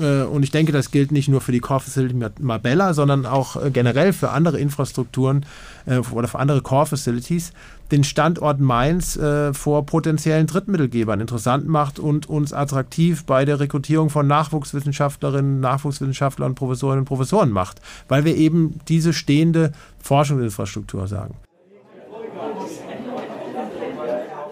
äh, 0.00 0.22
und 0.22 0.42
ich 0.42 0.50
denke, 0.50 0.72
das 0.72 0.90
gilt 0.90 1.12
nicht 1.12 1.28
nur 1.28 1.40
für 1.40 1.52
die 1.52 1.60
Core 1.60 1.80
Facility 1.80 2.16
Marbella, 2.40 2.94
sondern 2.94 3.26
auch 3.26 3.62
äh, 3.62 3.70
generell 3.70 4.12
für 4.12 4.30
andere 4.30 4.58
Infrastrukturen 4.58 5.44
äh, 5.86 5.98
oder 5.98 6.28
für 6.28 6.38
andere 6.38 6.62
Core 6.62 6.86
Facilities, 6.86 7.52
den 7.90 8.04
Standort 8.04 8.60
Mainz 8.60 9.18
vor 9.52 9.84
potenziellen 9.84 10.46
Drittmittelgebern 10.46 11.20
interessant 11.20 11.66
macht 11.66 11.98
und 11.98 12.28
uns 12.28 12.52
attraktiv 12.52 13.24
bei 13.24 13.44
der 13.44 13.58
Rekrutierung 13.58 14.10
von 14.10 14.28
Nachwuchswissenschaftlerinnen, 14.28 15.58
Nachwuchswissenschaftlern, 15.58 16.54
Professorinnen 16.54 17.00
und 17.00 17.06
Professoren 17.06 17.50
macht, 17.50 17.80
weil 18.06 18.24
wir 18.24 18.36
eben 18.36 18.78
diese 18.86 19.12
stehende 19.12 19.72
Forschungsinfrastruktur 19.98 21.08
sagen. 21.08 21.34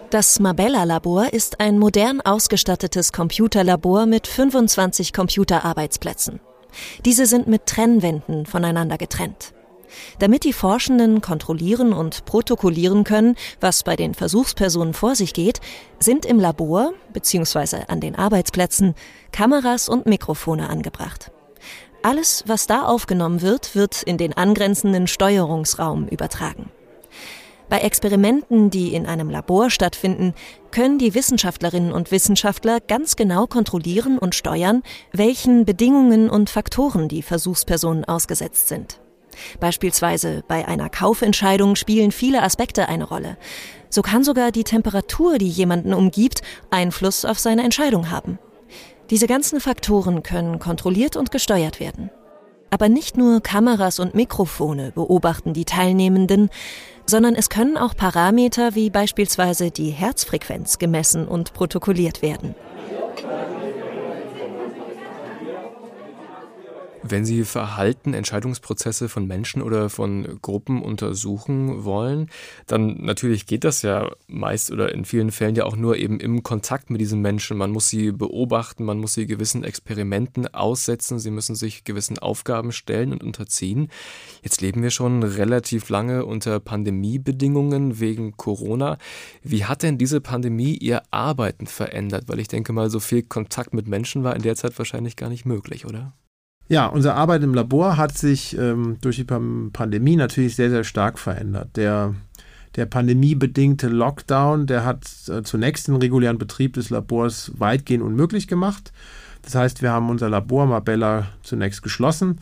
Das 0.09 0.39
Mabella-Labor 0.39 1.33
ist 1.33 1.59
ein 1.59 1.77
modern 1.77 2.19
ausgestattetes 2.21 3.13
Computerlabor 3.13 4.07
mit 4.07 4.25
25 4.25 5.13
Computerarbeitsplätzen. 5.13 6.39
Diese 7.05 7.27
sind 7.27 7.47
mit 7.47 7.67
Trennwänden 7.67 8.47
voneinander 8.47 8.97
getrennt. 8.97 9.53
Damit 10.17 10.45
die 10.45 10.53
Forschenden 10.53 11.21
kontrollieren 11.21 11.93
und 11.93 12.25
protokollieren 12.25 13.03
können, 13.03 13.35
was 13.61 13.83
bei 13.83 13.95
den 13.95 14.15
Versuchspersonen 14.15 14.95
vor 14.95 15.13
sich 15.13 15.35
geht, 15.35 15.61
sind 15.99 16.25
im 16.25 16.39
Labor 16.39 16.93
bzw. 17.13 17.83
an 17.87 18.01
den 18.01 18.15
Arbeitsplätzen 18.15 18.95
Kameras 19.31 19.89
und 19.89 20.07
Mikrofone 20.07 20.69
angebracht. 20.69 21.31
Alles, 22.01 22.43
was 22.47 22.65
da 22.65 22.83
aufgenommen 22.85 23.43
wird, 23.43 23.75
wird 23.75 24.01
in 24.01 24.17
den 24.17 24.33
angrenzenden 24.33 25.05
Steuerungsraum 25.05 26.07
übertragen. 26.07 26.71
Bei 27.69 27.81
Experimenten, 27.81 28.71
die 28.71 28.95
in 28.95 29.05
einem 29.05 29.29
Labor 29.29 29.69
stattfinden, 29.69 30.33
können 30.71 30.97
die 30.97 31.13
Wissenschaftlerinnen 31.13 31.91
und 31.91 32.11
Wissenschaftler 32.11 32.79
ganz 32.79 33.15
genau 33.15 33.45
kontrollieren 33.45 34.17
und 34.17 34.33
steuern, 34.33 34.81
welchen 35.11 35.65
Bedingungen 35.65 36.29
und 36.29 36.49
Faktoren 36.49 37.07
die 37.07 37.21
Versuchspersonen 37.21 38.05
ausgesetzt 38.05 38.67
sind. 38.69 38.99
Beispielsweise 39.59 40.43
bei 40.47 40.67
einer 40.67 40.89
Kaufentscheidung 40.89 41.75
spielen 41.75 42.11
viele 42.11 42.41
Aspekte 42.41 42.89
eine 42.89 43.03
Rolle. 43.03 43.37
So 43.89 44.01
kann 44.01 44.23
sogar 44.23 44.51
die 44.51 44.63
Temperatur, 44.63 45.37
die 45.37 45.47
jemanden 45.47 45.93
umgibt, 45.93 46.41
Einfluss 46.71 47.23
auf 47.23 47.39
seine 47.39 47.63
Entscheidung 47.63 48.09
haben. 48.09 48.39
Diese 49.11 49.27
ganzen 49.27 49.59
Faktoren 49.59 50.23
können 50.23 50.59
kontrolliert 50.59 51.15
und 51.15 51.31
gesteuert 51.31 51.79
werden. 51.79 52.09
Aber 52.71 52.89
nicht 52.89 53.17
nur 53.17 53.41
Kameras 53.41 53.99
und 53.99 54.13
Mikrofone 54.13 54.91
beobachten 54.91 55.53
die 55.53 55.65
Teilnehmenden, 55.65 56.49
sondern 57.09 57.35
es 57.35 57.49
können 57.49 57.77
auch 57.77 57.95
Parameter 57.95 58.75
wie 58.75 58.89
beispielsweise 58.89 59.71
die 59.71 59.89
Herzfrequenz 59.89 60.77
gemessen 60.77 61.27
und 61.27 61.53
protokolliert 61.53 62.21
werden. 62.21 62.53
Wenn 67.01 67.23
Sie 67.23 67.45
Verhalten, 67.45 68.13
Entscheidungsprozesse 68.13 69.07
von 69.07 69.25
Menschen 69.25 69.61
oder 69.61 69.89
von 69.89 70.39
Gruppen 70.41 70.81
untersuchen 70.81 71.85
wollen, 71.85 72.29
dann 72.67 72.97
natürlich 73.01 73.45
geht 73.45 73.63
das 73.63 73.83
ja 73.83 74.11
meist 74.27 74.69
oder 74.69 74.93
in 74.93 75.05
vielen 75.05 75.31
Fällen 75.31 75.55
ja 75.55 75.63
auch 75.63 75.77
nur 75.77 75.95
eben 75.95 76.19
im 76.19 76.43
Kontakt 76.43 76.89
mit 76.89 76.99
diesen 76.99 77.21
Menschen. 77.21 77.57
Man 77.57 77.71
muss 77.71 77.87
sie 77.87 78.11
beobachten, 78.11 78.83
man 78.83 78.99
muss 78.99 79.13
sie 79.13 79.27
gewissen 79.27 79.63
Experimenten 79.63 80.53
aussetzen, 80.53 81.19
sie 81.19 81.31
müssen 81.31 81.55
sich 81.55 81.85
gewissen 81.85 82.19
Aufgaben 82.19 82.73
stellen 82.73 83.13
und 83.13 83.23
unterziehen. 83.23 83.87
Jetzt 84.43 84.59
leben 84.59 84.83
wir 84.83 84.91
schon 84.91 85.23
relativ 85.23 85.87
lange 85.87 86.25
unter 86.25 86.59
Pandemiebedingungen 86.59 88.01
wegen 88.01 88.35
Corona. 88.35 88.97
Wie 89.41 89.63
hat 89.63 89.83
denn 89.83 89.97
diese 89.97 90.19
Pandemie 90.19 90.77
Ihr 90.77 91.03
Arbeiten 91.11 91.65
verändert? 91.65 92.25
Weil 92.27 92.39
ich 92.39 92.49
denke 92.49 92.73
mal, 92.73 92.89
so 92.89 92.99
viel 92.99 93.23
Kontakt 93.23 93.73
mit 93.73 93.87
Menschen 93.87 94.25
war 94.25 94.35
in 94.35 94.41
der 94.41 94.57
Zeit 94.57 94.77
wahrscheinlich 94.77 95.15
gar 95.15 95.29
nicht 95.29 95.45
möglich, 95.45 95.85
oder? 95.85 96.13
Ja, 96.71 96.85
unsere 96.85 97.15
Arbeit 97.15 97.41
im 97.41 97.55
Labor 97.55 97.97
hat 97.97 98.15
sich 98.15 98.55
ähm, 98.55 98.97
durch 99.01 99.15
die 99.15 99.23
Pandemie 99.23 100.15
natürlich 100.15 100.55
sehr, 100.55 100.69
sehr 100.69 100.83
stark 100.83 101.17
verändert. 101.17 101.75
Der, 101.75 102.13
der 102.75 102.85
pandemiebedingte 102.85 103.87
Lockdown, 103.87 104.67
der 104.67 104.85
hat 104.85 105.03
äh, 105.29 105.41
zunächst 105.41 105.87
den 105.87 105.95
regulären 105.95 106.37
Betrieb 106.37 106.73
des 106.73 106.91
Labors 106.91 107.51
weitgehend 107.57 108.03
unmöglich 108.03 108.47
gemacht. 108.47 108.93
Das 109.49 109.55
heißt, 109.55 109.81
wir 109.81 109.91
haben 109.91 110.09
unser 110.09 110.29
Labor 110.29 110.67
Marbella 110.67 111.27
zunächst 111.41 111.81
geschlossen 111.81 112.37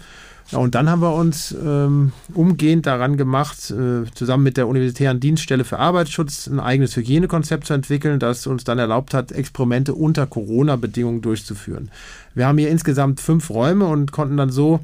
ja, 0.52 0.60
und 0.60 0.76
dann 0.76 0.90
haben 0.90 1.02
wir 1.02 1.14
uns 1.14 1.56
ähm, 1.62 2.14
umgehend 2.34 2.86
daran 2.86 3.18
gemacht, 3.18 3.70
äh, 3.72 4.10
zusammen 4.14 4.44
mit 4.44 4.56
der 4.56 4.68
Universitären 4.68 5.20
Dienststelle 5.20 5.66
für 5.66 5.80
Arbeitsschutz 5.80 6.48
ein 6.48 6.60
eigenes 6.60 6.96
Hygienekonzept 6.96 7.66
zu 7.66 7.74
entwickeln, 7.74 8.20
das 8.20 8.48
uns 8.48 8.64
dann 8.64 8.80
erlaubt 8.80 9.14
hat, 9.14 9.34
Experimente 9.34 9.94
unter 9.94 10.26
Corona-Bedingungen 10.26 11.22
durchzuführen. 11.22 11.92
Wir 12.34 12.48
haben 12.48 12.58
hier 12.58 12.70
insgesamt 12.70 13.20
fünf 13.20 13.50
Räume 13.50 13.86
und 13.86 14.14
konnten 14.14 14.38
dann 14.38 14.50
so 14.50 14.80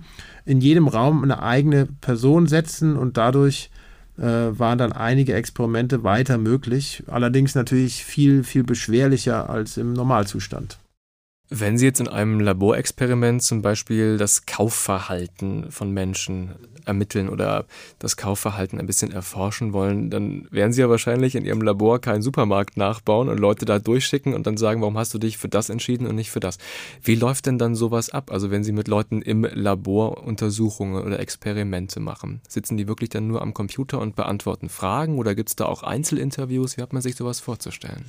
in 0.45 0.59
jedem 0.59 0.89
Raum 0.89 1.23
eine 1.23 1.41
eigene 1.41 1.87
Person 2.01 2.47
setzen 2.47 2.97
und 2.97 3.15
dadurch 3.15 3.69
äh, 4.17 4.23
waren 4.23 4.77
dann 4.77 4.91
einige 4.91 5.33
Experimente 5.33 6.03
weiter 6.03 6.37
möglich. 6.37 7.03
Allerdings 7.07 7.55
natürlich 7.55 8.03
viel, 8.03 8.43
viel 8.43 8.63
beschwerlicher 8.63 9.49
als 9.49 9.77
im 9.77 9.93
Normalzustand. 9.93 10.77
Wenn 11.55 11.77
Sie 11.77 11.85
jetzt 11.85 11.99
in 11.99 12.07
einem 12.07 12.39
Laborexperiment 12.39 13.43
zum 13.43 13.61
Beispiel 13.61 14.17
das 14.17 14.47
Kaufverhalten 14.47 15.69
von 15.69 15.91
Menschen 15.91 16.55
ermitteln 16.83 17.29
oder 17.29 17.65
das 17.99 18.17
Kaufverhalten 18.17 18.79
ein 18.79 18.87
bisschen 18.87 19.11
erforschen 19.11 19.71
wollen, 19.71 20.09
dann 20.09 20.47
werden 20.49 20.73
Sie 20.73 20.81
ja 20.81 20.89
wahrscheinlich 20.89 21.35
in 21.35 21.45
Ihrem 21.45 21.61
Labor 21.61 22.01
keinen 22.01 22.23
Supermarkt 22.23 22.75
nachbauen 22.75 23.29
und 23.29 23.39
Leute 23.39 23.65
da 23.65 23.77
durchschicken 23.77 24.33
und 24.33 24.47
dann 24.47 24.57
sagen, 24.57 24.81
warum 24.81 24.97
hast 24.97 25.13
du 25.13 25.19
dich 25.19 25.37
für 25.37 25.47
das 25.47 25.69
entschieden 25.69 26.07
und 26.07 26.15
nicht 26.15 26.31
für 26.31 26.39
das? 26.39 26.57
Wie 27.03 27.13
läuft 27.13 27.45
denn 27.45 27.59
dann 27.59 27.75
sowas 27.75 28.09
ab? 28.09 28.31
Also 28.31 28.49
wenn 28.49 28.63
Sie 28.63 28.71
mit 28.71 28.87
Leuten 28.87 29.21
im 29.21 29.43
Labor 29.43 30.23
Untersuchungen 30.23 31.03
oder 31.03 31.19
Experimente 31.19 31.99
machen, 31.99 32.41
sitzen 32.49 32.77
die 32.77 32.87
wirklich 32.87 33.11
dann 33.11 33.27
nur 33.27 33.43
am 33.43 33.53
Computer 33.53 34.01
und 34.01 34.15
beantworten 34.15 34.69
Fragen 34.69 35.19
oder 35.19 35.35
gibt 35.35 35.49
es 35.49 35.55
da 35.55 35.65
auch 35.65 35.83
Einzelinterviews? 35.83 36.77
Wie 36.77 36.81
hat 36.81 36.93
man 36.93 37.03
sich 37.03 37.15
sowas 37.15 37.39
vorzustellen? 37.41 38.05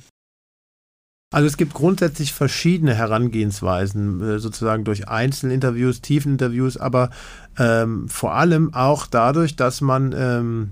Also 1.31 1.47
es 1.47 1.57
gibt 1.57 1.73
grundsätzlich 1.73 2.33
verschiedene 2.33 2.93
Herangehensweisen, 2.93 4.21
äh, 4.21 4.39
sozusagen 4.39 4.83
durch 4.83 5.07
Einzelinterviews, 5.09 6.01
Tiefeninterviews, 6.01 6.77
aber 6.77 7.09
ähm, 7.57 8.07
vor 8.07 8.35
allem 8.35 8.73
auch 8.73 9.07
dadurch, 9.07 9.55
dass 9.55 9.81
man 9.81 10.13
ähm, 10.17 10.71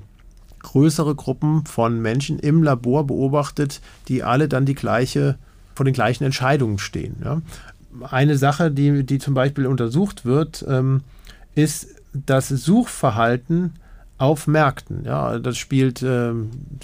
größere 0.62 1.16
Gruppen 1.16 1.66
von 1.66 2.02
Menschen 2.02 2.40
im 2.40 2.64
Labor 2.64 3.06
beobachtet, 3.06 3.82
die 4.08 4.24
alle 4.24 4.48
dann 4.48 4.66
die 4.66 4.76
gleiche, 4.76 5.38
vor 5.76 5.86
den 5.86 5.94
gleichen 5.94 6.24
Entscheidungen 6.24 6.80
stehen. 6.80 7.18
Ja. 7.24 7.42
Eine 8.10 8.38
Sache, 8.38 8.72
die, 8.72 9.06
die 9.06 9.20
zum 9.20 9.34
Beispiel 9.34 9.68
untersucht 9.68 10.26
wird, 10.26 10.66
ähm, 10.68 11.02
ist 11.56 11.88
das 12.14 12.50
Suchverhalten 12.50 13.74
auf 14.24 14.48
Märkten. 14.48 15.04
Ja, 15.04 15.38
das 15.38 15.58
spielt 15.58 16.02
äh, 16.02 16.32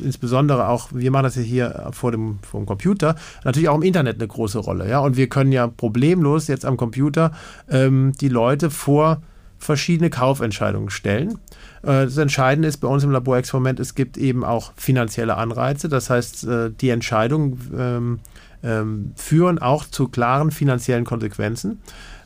insbesondere 0.02 0.68
auch, 0.68 0.90
wir 0.94 1.10
machen 1.10 1.24
das 1.24 1.38
ja 1.38 1.42
hier 1.42 1.88
vor 1.92 2.12
dem, 2.12 2.40
vor 2.42 2.60
dem 2.60 2.66
Computer, 2.66 3.16
natürlich 3.46 3.70
auch 3.70 3.78
im 3.78 3.84
Internet 3.84 4.18
eine 4.18 4.28
große 4.28 4.60
Rolle. 4.60 4.90
Ja, 4.90 5.00
und 5.00 5.16
wir 5.16 5.30
können 5.30 5.54
ja 5.54 5.68
problemlos 5.68 6.48
jetzt 6.48 6.66
am 6.66 6.76
Computer 6.76 7.32
ähm, 7.70 8.12
die 8.20 8.28
Leute 8.28 8.70
vor 8.70 9.22
verschiedene 9.58 10.10
Kaufentscheidungen 10.10 10.90
stellen. 10.90 11.40
Äh, 11.82 12.04
das 12.04 12.18
Entscheidende 12.18 12.68
ist 12.68 12.78
bei 12.78 12.90
uns 12.90 13.06
im 13.06 13.12
Laborexperiment, 13.12 13.80
es 13.80 13.96
gibt 13.96 14.18
eben 14.18 14.44
auch 14.44 14.74
finanzielle 14.76 15.38
Anreize. 15.38 15.88
Das 15.88 16.10
heißt, 16.10 16.44
äh, 16.46 16.72
die 16.72 16.90
Entscheidungen 16.90 17.72
ähm, 17.78 18.20
ähm, 18.64 19.14
führen 19.16 19.60
auch 19.60 19.86
zu 19.86 20.10
klaren 20.10 20.52
finanziellen 20.52 21.06
Konsequenzen 21.06 21.80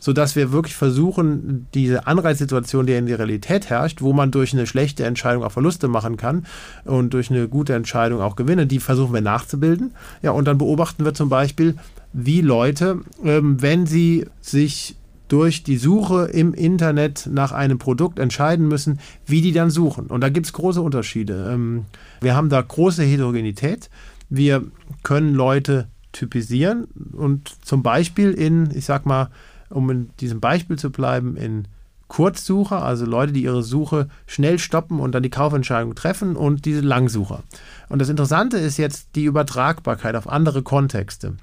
sodass 0.03 0.35
wir 0.35 0.51
wirklich 0.51 0.75
versuchen, 0.75 1.65
diese 1.73 2.07
Anreizsituation, 2.07 2.85
die 2.85 2.91
in 2.91 3.05
der 3.05 3.19
Realität 3.19 3.69
herrscht, 3.69 4.01
wo 4.01 4.11
man 4.11 4.31
durch 4.31 4.51
eine 4.51 4.67
schlechte 4.67 5.05
Entscheidung 5.05 5.45
auch 5.45 5.53
Verluste 5.53 5.87
machen 5.87 6.17
kann 6.17 6.45
und 6.83 7.13
durch 7.13 7.31
eine 7.31 7.47
gute 7.47 7.73
Entscheidung 7.73 8.19
auch 8.19 8.35
Gewinne, 8.35 8.67
die 8.67 8.81
versuchen 8.81 9.13
wir 9.13 9.21
nachzubilden. 9.21 9.93
Ja, 10.21 10.31
und 10.31 10.45
dann 10.45 10.57
beobachten 10.57 11.05
wir 11.05 11.13
zum 11.13 11.29
Beispiel, 11.29 11.77
wie 12.11 12.41
Leute, 12.41 12.99
ähm, 13.23 13.61
wenn 13.61 13.85
sie 13.85 14.25
sich 14.41 14.97
durch 15.29 15.63
die 15.63 15.77
Suche 15.77 16.25
im 16.25 16.53
Internet 16.53 17.29
nach 17.31 17.53
einem 17.53 17.77
Produkt 17.77 18.19
entscheiden 18.19 18.67
müssen, 18.67 18.99
wie 19.25 19.39
die 19.39 19.53
dann 19.53 19.69
suchen. 19.69 20.07
Und 20.07 20.19
da 20.19 20.27
gibt 20.27 20.47
es 20.47 20.51
große 20.51 20.81
Unterschiede. 20.81 21.49
Ähm, 21.49 21.85
wir 22.19 22.35
haben 22.35 22.49
da 22.49 22.61
große 22.61 23.03
Heterogenität. 23.03 23.89
Wir 24.29 24.65
können 25.01 25.33
Leute 25.33 25.87
typisieren 26.11 26.87
und 27.13 27.53
zum 27.65 27.83
Beispiel 27.83 28.31
in, 28.31 28.69
ich 28.75 28.83
sag 28.83 29.05
mal, 29.05 29.29
um 29.73 29.89
in 29.89 30.09
diesem 30.19 30.39
Beispiel 30.39 30.77
zu 30.77 30.91
bleiben, 30.91 31.35
in 31.35 31.67
Kurzsucher, 32.07 32.83
also 32.83 33.05
Leute, 33.05 33.33
die 33.33 33.43
ihre 33.43 33.63
Suche 33.63 34.07
schnell 34.27 34.59
stoppen 34.59 34.99
und 34.99 35.13
dann 35.13 35.23
die 35.23 35.29
Kaufentscheidung 35.29 35.95
treffen 35.95 36.35
und 36.35 36.65
diese 36.65 36.81
Langsucher. 36.81 37.43
Und 37.89 37.99
das 37.99 38.09
Interessante 38.09 38.57
ist 38.57 38.77
jetzt 38.77 39.15
die 39.15 39.23
Übertragbarkeit 39.23 40.15
auf 40.15 40.29
andere 40.29 40.61
Kontexte. 40.61 41.37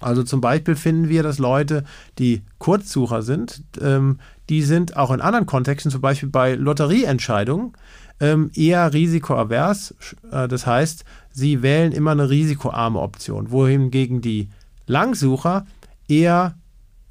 Also 0.00 0.22
zum 0.22 0.40
Beispiel 0.40 0.76
finden 0.76 1.08
wir, 1.08 1.22
dass 1.22 1.38
Leute, 1.38 1.84
die 2.18 2.42
Kurzsucher 2.58 3.22
sind, 3.22 3.62
ähm, 3.80 4.18
die 4.48 4.62
sind 4.62 4.96
auch 4.96 5.10
in 5.10 5.20
anderen 5.20 5.46
Kontexten, 5.46 5.90
zum 5.90 6.00
Beispiel 6.00 6.28
bei 6.28 6.54
Lotterieentscheidungen, 6.54 7.72
ähm, 8.20 8.50
eher 8.54 8.92
risikoavers. 8.92 9.94
Äh, 10.30 10.48
das 10.48 10.66
heißt, 10.66 11.04
sie 11.30 11.62
wählen 11.62 11.92
immer 11.92 12.12
eine 12.12 12.30
risikoarme 12.30 13.00
Option, 13.00 13.50
wohingegen 13.50 14.20
die 14.20 14.48
Langsucher 14.86 15.66
eher 16.08 16.54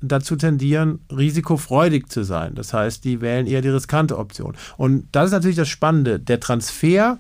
dazu 0.01 0.35
tendieren, 0.35 0.99
risikofreudig 1.11 2.09
zu 2.09 2.23
sein. 2.23 2.55
Das 2.55 2.73
heißt, 2.73 3.03
die 3.03 3.21
wählen 3.21 3.47
eher 3.47 3.61
die 3.61 3.69
riskante 3.69 4.17
Option. 4.17 4.55
Und 4.77 5.07
das 5.11 5.27
ist 5.27 5.31
natürlich 5.31 5.57
das 5.57 5.69
Spannende. 5.69 6.19
Der 6.19 6.39
Transfer 6.39 7.19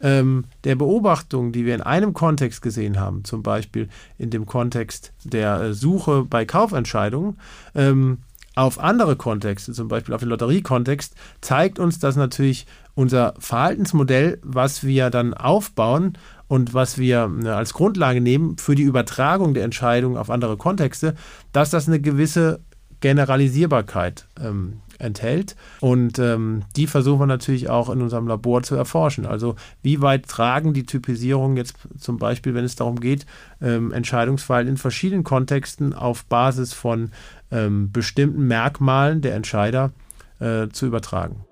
ähm, 0.00 0.44
der 0.64 0.76
Beobachtung, 0.76 1.52
die 1.52 1.64
wir 1.64 1.74
in 1.74 1.80
einem 1.80 2.12
Kontext 2.12 2.62
gesehen 2.62 3.00
haben, 3.00 3.24
zum 3.24 3.42
Beispiel 3.42 3.88
in 4.16 4.30
dem 4.30 4.46
Kontext 4.46 5.12
der 5.24 5.60
äh, 5.60 5.74
Suche 5.74 6.24
bei 6.24 6.44
Kaufentscheidungen, 6.44 7.38
ähm, 7.74 8.18
auf 8.54 8.80
andere 8.80 9.14
Kontexte, 9.14 9.72
zum 9.72 9.86
Beispiel 9.86 10.14
auf 10.14 10.20
den 10.20 10.30
Lotteriekontext, 10.30 11.14
zeigt 11.40 11.78
uns, 11.78 12.00
dass 12.00 12.16
natürlich 12.16 12.66
unser 12.94 13.34
Verhaltensmodell, 13.38 14.40
was 14.42 14.82
wir 14.82 15.10
dann 15.10 15.32
aufbauen 15.32 16.18
und 16.48 16.74
was 16.74 16.98
wir 16.98 17.30
äh, 17.44 17.48
als 17.48 17.74
Grundlage 17.74 18.20
nehmen 18.20 18.58
für 18.58 18.74
die 18.74 18.82
Übertragung 18.82 19.54
der 19.54 19.64
Entscheidungen 19.64 20.16
auf 20.16 20.30
andere 20.30 20.56
Kontexte, 20.56 21.14
dass 21.52 21.70
das 21.70 21.86
eine 21.86 22.00
gewisse 22.00 22.60
Generalisierbarkeit 23.00 24.26
ähm, 24.42 24.80
enthält. 24.98 25.54
Und 25.80 26.18
ähm, 26.18 26.62
die 26.76 26.86
versuchen 26.86 27.20
wir 27.20 27.26
natürlich 27.26 27.70
auch 27.70 27.88
in 27.90 28.02
unserem 28.02 28.26
Labor 28.26 28.62
zu 28.62 28.74
erforschen. 28.74 29.26
Also 29.26 29.54
wie 29.82 30.00
weit 30.00 30.26
tragen 30.26 30.74
die 30.74 30.84
Typisierungen 30.84 31.56
jetzt 31.56 31.76
zum 31.98 32.18
Beispiel, 32.18 32.54
wenn 32.54 32.64
es 32.64 32.76
darum 32.76 32.98
geht, 32.98 33.26
ähm, 33.60 33.92
Entscheidungsverhalten 33.92 34.72
in 34.72 34.76
verschiedenen 34.76 35.24
Kontexten 35.24 35.94
auf 35.94 36.24
Basis 36.24 36.72
von 36.72 37.10
ähm, 37.50 37.92
bestimmten 37.92 38.46
Merkmalen 38.46 39.20
der 39.20 39.34
Entscheider 39.34 39.92
äh, 40.40 40.68
zu 40.68 40.86
übertragen. 40.86 41.44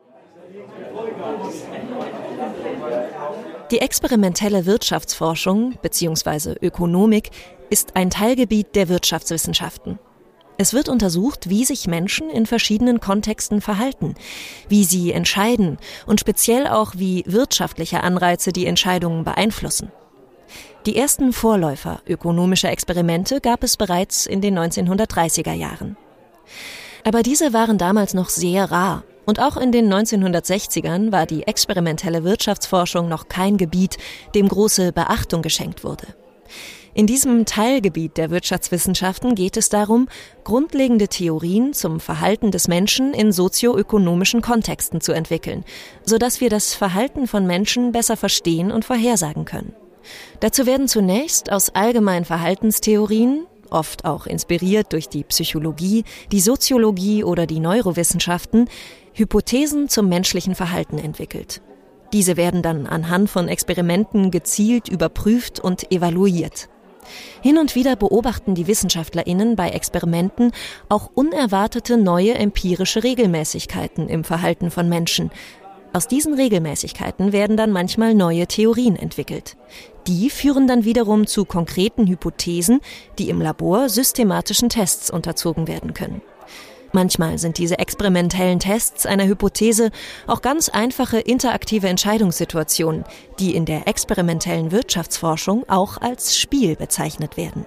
Die 3.73 3.81
experimentelle 3.81 4.65
Wirtschaftsforschung 4.65 5.75
bzw. 5.83 6.55
Ökonomik 6.63 7.31
ist 7.69 7.97
ein 7.97 8.11
Teilgebiet 8.11 8.77
der 8.77 8.89
Wirtschaftswissenschaften. 8.89 9.99
Es 10.57 10.73
wird 10.73 10.89
untersucht, 10.89 11.51
wie 11.51 11.65
sich 11.65 11.89
Menschen 11.89 12.31
in 12.31 12.47
verschiedenen 12.47 13.01
Kontexten 13.01 13.61
verhalten, 13.61 14.15
wie 14.69 14.85
sie 14.85 15.11
entscheiden 15.11 15.79
und 16.07 16.21
speziell 16.21 16.69
auch, 16.69 16.93
wie 16.97 17.25
wirtschaftliche 17.27 18.05
Anreize 18.05 18.53
die 18.53 18.67
Entscheidungen 18.67 19.25
beeinflussen. 19.25 19.91
Die 20.87 20.97
ersten 20.97 21.33
Vorläufer 21.33 22.01
ökonomischer 22.07 22.71
Experimente 22.71 23.41
gab 23.41 23.65
es 23.65 23.77
bereits 23.77 24.27
in 24.27 24.41
den 24.41 24.57
1930er 24.57 25.53
Jahren. 25.53 25.97
Aber 27.03 27.25
diese 27.25 27.53
waren 27.53 27.79
damals 27.79 28.15
noch 28.15 28.29
sehr 28.29 28.71
rar 28.71 29.03
und 29.27 29.41
auch 29.41 29.57
in 29.57 29.73
den 29.73 29.93
1960ern 29.93 31.13
war 31.13 31.27
die 31.27 31.47
experimentelle 31.47 32.25
Wirtschaftsforschung 32.25 33.09
noch 33.09 33.29
kein 33.29 33.59
Gebiet, 33.59 33.99
dem 34.35 34.49
große 34.49 34.93
Beachtung 34.93 35.43
geschenkt 35.43 35.85
wurde. 35.85 36.07
In 36.95 37.07
diesem 37.07 37.45
Teilgebiet 37.45 38.17
der 38.17 38.31
Wirtschaftswissenschaften 38.31 39.35
geht 39.35 39.59
es 39.59 39.69
darum, 39.69 40.09
grundlegende 40.45 41.09
Theorien 41.09 41.75
zum 41.75 42.01
Verhalten 42.01 42.51
des 42.51 42.69
Menschen 42.69 43.13
in 43.13 43.33
sozioökonomischen 43.33 44.41
Kontexten 44.41 45.03
zu 45.03 45.13
entwickeln, 45.13 45.67
sodass 46.05 46.41
wir 46.41 46.49
das 46.49 46.73
Verhalten 46.73 47.27
von 47.27 47.47
Menschen 47.47 47.93
besser 47.93 48.17
verstehen 48.17 48.73
und 48.73 48.87
vorhersagen 48.87 49.45
können. 49.45 49.75
Dazu 50.41 50.65
werden 50.65 50.89
zunächst 50.89 51.53
aus 51.53 51.69
allgemeinen 51.69 52.25
Verhaltenstheorien, 52.25 53.47
oft 53.71 54.05
auch 54.05 54.27
inspiriert 54.27 54.93
durch 54.93 55.09
die 55.09 55.25
Psychologie, 55.25 56.05
die 56.33 56.41
Soziologie 56.41 57.25
oder 57.25 57.47
die 57.47 57.61
Neurowissenschaften, 57.61 58.69
Hypothesen 59.13 59.89
zum 59.89 60.09
menschlichen 60.09 60.55
Verhalten 60.55 60.99
entwickelt. 60.99 61.63
Diese 62.13 62.37
werden 62.37 62.63
dann 62.63 62.87
anhand 62.87 63.31
von 63.31 63.49
Experimenten 63.49 64.31
gezielt 64.31 64.89
überprüft 64.89 65.61
und 65.61 65.91
evaluiert. 65.91 66.69
Hin 67.43 67.59
und 67.59 67.75
wieder 67.75 67.97
beobachten 67.97 68.55
die 68.55 68.67
Wissenschaftlerinnen 68.67 69.57
bei 69.57 69.71
Experimenten 69.71 70.53
auch 70.89 71.11
unerwartete 71.15 71.97
neue 71.97 72.35
empirische 72.35 73.05
Regelmäßigkeiten 73.05 74.09
im 74.09 74.25
Verhalten 74.25 74.71
von 74.71 74.89
Menschen. 74.89 75.31
Aus 75.97 76.09
diesen 76.09 76.35
Regelmäßigkeiten 76.35 77.33
werden 77.33 77.57
dann 77.57 77.73
manchmal 77.73 78.13
neue 78.13 78.47
Theorien 78.47 78.97
entwickelt. 78.97 79.57
Die 80.07 80.29
führen 80.29 80.67
dann 80.67 80.85
wiederum 80.85 81.27
zu 81.27 81.47
konkreten 81.47 82.07
Hypothesen, 82.07 82.83
die 83.19 83.31
im 83.31 83.41
Labor 83.41 83.89
systematischen 83.89 84.69
Tests 84.69 85.11
unterzogen 85.11 85.67
werden 85.69 85.95
können. 85.95 86.21
Manchmal 86.93 87.39
sind 87.39 87.57
diese 87.57 87.79
experimentellen 87.79 88.59
Tests 88.59 89.07
einer 89.07 89.25
Hypothese 89.25 89.91
auch 90.27 90.43
ganz 90.43 90.69
einfache 90.69 91.19
interaktive 91.19 91.89
Entscheidungssituationen, 91.89 93.05
die 93.39 93.55
in 93.55 93.65
der 93.65 93.89
experimentellen 93.89 94.73
Wirtschaftsforschung 94.73 95.67
auch 95.67 95.97
als 95.97 96.37
Spiel 96.37 96.77
bezeichnet 96.77 97.39
werden. 97.39 97.65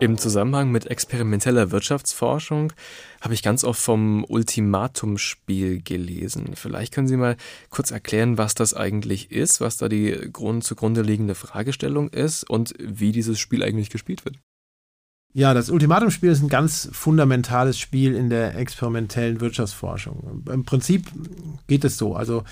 Im 0.00 0.16
Zusammenhang 0.16 0.70
mit 0.70 0.86
experimenteller 0.86 1.72
Wirtschaftsforschung 1.72 2.72
habe 3.20 3.34
ich 3.34 3.42
ganz 3.42 3.64
oft 3.64 3.78
vom 3.78 4.24
Ultimatumspiel 4.24 5.82
gelesen. 5.82 6.52
Vielleicht 6.54 6.94
können 6.94 7.06
Sie 7.06 7.18
mal 7.18 7.36
kurz 7.68 7.90
erklären, 7.90 8.38
was 8.38 8.54
das 8.54 8.72
eigentlich 8.72 9.30
ist, 9.30 9.60
was 9.60 9.76
da 9.76 9.90
die 9.90 10.30
Grund 10.32 10.64
zugrunde 10.64 11.02
liegende 11.02 11.34
Fragestellung 11.34 12.08
ist 12.08 12.48
und 12.48 12.72
wie 12.78 13.12
dieses 13.12 13.38
Spiel 13.38 13.62
eigentlich 13.62 13.90
gespielt 13.90 14.24
wird. 14.24 14.38
Ja, 15.34 15.52
das 15.52 15.68
Ultimatumspiel 15.68 16.30
ist 16.30 16.42
ein 16.42 16.48
ganz 16.48 16.88
fundamentales 16.92 17.78
Spiel 17.78 18.14
in 18.14 18.30
der 18.30 18.56
experimentellen 18.56 19.42
Wirtschaftsforschung. 19.42 20.44
Im 20.50 20.64
Prinzip 20.64 21.08
geht 21.66 21.84
es 21.84 21.98
so. 21.98 22.16
Also 22.16 22.44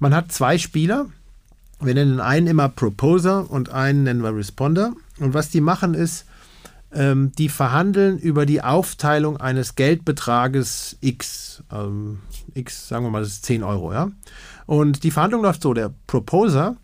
man 0.00 0.16
hat 0.16 0.32
zwei 0.32 0.58
Spieler. 0.58 1.06
Wir 1.80 1.94
nennen 1.94 2.18
einen 2.18 2.48
immer 2.48 2.68
Proposer 2.68 3.48
und 3.48 3.70
einen 3.70 4.02
nennen 4.02 4.24
wir 4.24 4.34
Responder. 4.34 4.94
Und 5.20 5.32
was 5.32 5.50
die 5.50 5.60
machen 5.60 5.94
ist, 5.94 6.24
ähm, 6.92 7.32
die 7.36 7.48
verhandeln 7.48 8.18
über 8.18 8.46
die 8.46 8.62
Aufteilung 8.62 9.36
eines 9.36 9.74
Geldbetrages 9.74 10.96
X. 11.00 11.62
Ähm, 11.72 12.20
X, 12.54 12.88
sagen 12.88 13.04
wir 13.04 13.10
mal, 13.10 13.20
das 13.20 13.28
ist 13.28 13.46
10 13.46 13.62
Euro, 13.62 13.92
ja. 13.92 14.10
Und 14.66 15.04
die 15.04 15.10
Verhandlung 15.10 15.42
läuft 15.42 15.62
so: 15.62 15.74
der 15.74 15.92
Proposer 16.06 16.76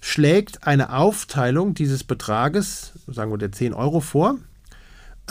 schlägt 0.00 0.66
eine 0.66 0.92
Aufteilung 0.92 1.74
dieses 1.74 2.04
Betrages, 2.04 2.92
sagen 3.06 3.30
wir 3.30 3.38
der 3.38 3.52
10 3.52 3.74
Euro, 3.74 4.00
vor 4.00 4.36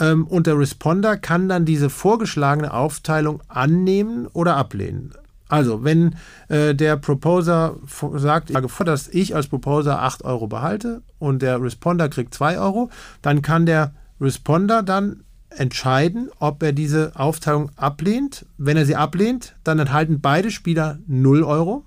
ähm, 0.00 0.26
und 0.26 0.46
der 0.46 0.58
Responder 0.58 1.16
kann 1.16 1.48
dann 1.48 1.64
diese 1.64 1.90
vorgeschlagene 1.90 2.72
Aufteilung 2.72 3.42
annehmen 3.48 4.26
oder 4.32 4.56
ablehnen. 4.56 5.12
Also, 5.48 5.84
wenn 5.84 6.16
äh, 6.48 6.74
der 6.74 6.96
Proposer 6.96 7.76
sagt, 8.14 8.50
ich 8.50 8.70
vor, 8.70 8.86
dass 8.86 9.08
ich 9.08 9.36
als 9.36 9.46
Proposer 9.46 10.02
8 10.02 10.24
Euro 10.24 10.46
behalte 10.46 11.02
und 11.18 11.42
der 11.42 11.62
Responder 11.62 12.08
kriegt 12.08 12.34
2 12.34 12.58
Euro, 12.58 12.90
dann 13.22 13.42
kann 13.42 13.66
der 13.66 13.94
Responder 14.20 14.82
dann 14.82 15.24
entscheiden, 15.50 16.30
ob 16.38 16.62
er 16.62 16.72
diese 16.72 17.12
Aufteilung 17.14 17.70
ablehnt. 17.76 18.46
Wenn 18.58 18.76
er 18.76 18.86
sie 18.86 18.96
ablehnt, 18.96 19.54
dann 19.64 19.78
enthalten 19.78 20.20
beide 20.20 20.50
Spieler 20.50 20.98
0 21.06 21.42
Euro. 21.44 21.84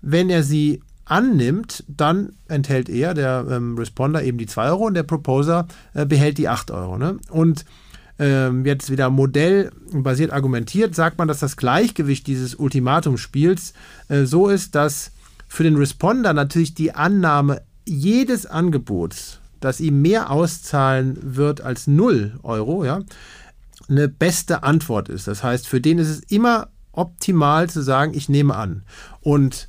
Wenn 0.00 0.30
er 0.30 0.42
sie 0.42 0.82
annimmt, 1.04 1.84
dann 1.88 2.32
enthält 2.48 2.88
er, 2.88 3.14
der 3.14 3.46
ähm, 3.50 3.76
Responder, 3.76 4.22
eben 4.22 4.38
die 4.38 4.46
2 4.46 4.68
Euro 4.68 4.86
und 4.86 4.94
der 4.94 5.02
Proposer 5.02 5.66
äh, 5.94 6.06
behält 6.06 6.38
die 6.38 6.48
8 6.48 6.70
Euro. 6.70 6.98
Ne? 6.98 7.18
Und 7.30 7.64
ähm, 8.18 8.64
jetzt 8.64 8.90
wieder 8.90 9.10
modellbasiert 9.10 10.32
argumentiert, 10.32 10.94
sagt 10.94 11.18
man, 11.18 11.28
dass 11.28 11.40
das 11.40 11.56
Gleichgewicht 11.56 12.26
dieses 12.26 12.54
Ultimatumspiels 12.54 13.72
äh, 14.08 14.24
so 14.24 14.48
ist, 14.48 14.74
dass 14.74 15.12
für 15.48 15.64
den 15.64 15.76
Responder 15.76 16.32
natürlich 16.32 16.74
die 16.74 16.94
Annahme 16.94 17.62
jedes 17.84 18.46
Angebots, 18.46 19.40
das 19.64 19.80
ihm 19.80 20.02
mehr 20.02 20.30
auszahlen 20.30 21.18
wird 21.22 21.60
als 21.60 21.86
0 21.86 22.38
Euro, 22.42 22.84
ja, 22.84 23.00
eine 23.88 24.08
beste 24.08 24.62
Antwort 24.62 25.08
ist. 25.08 25.26
Das 25.26 25.42
heißt, 25.42 25.66
für 25.66 25.80
den 25.80 25.98
ist 25.98 26.08
es 26.08 26.20
immer 26.30 26.68
optimal 26.92 27.68
zu 27.70 27.82
sagen, 27.82 28.12
ich 28.14 28.28
nehme 28.28 28.54
an. 28.54 28.82
Und 29.20 29.68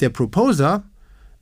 der 0.00 0.08
Proposer 0.10 0.84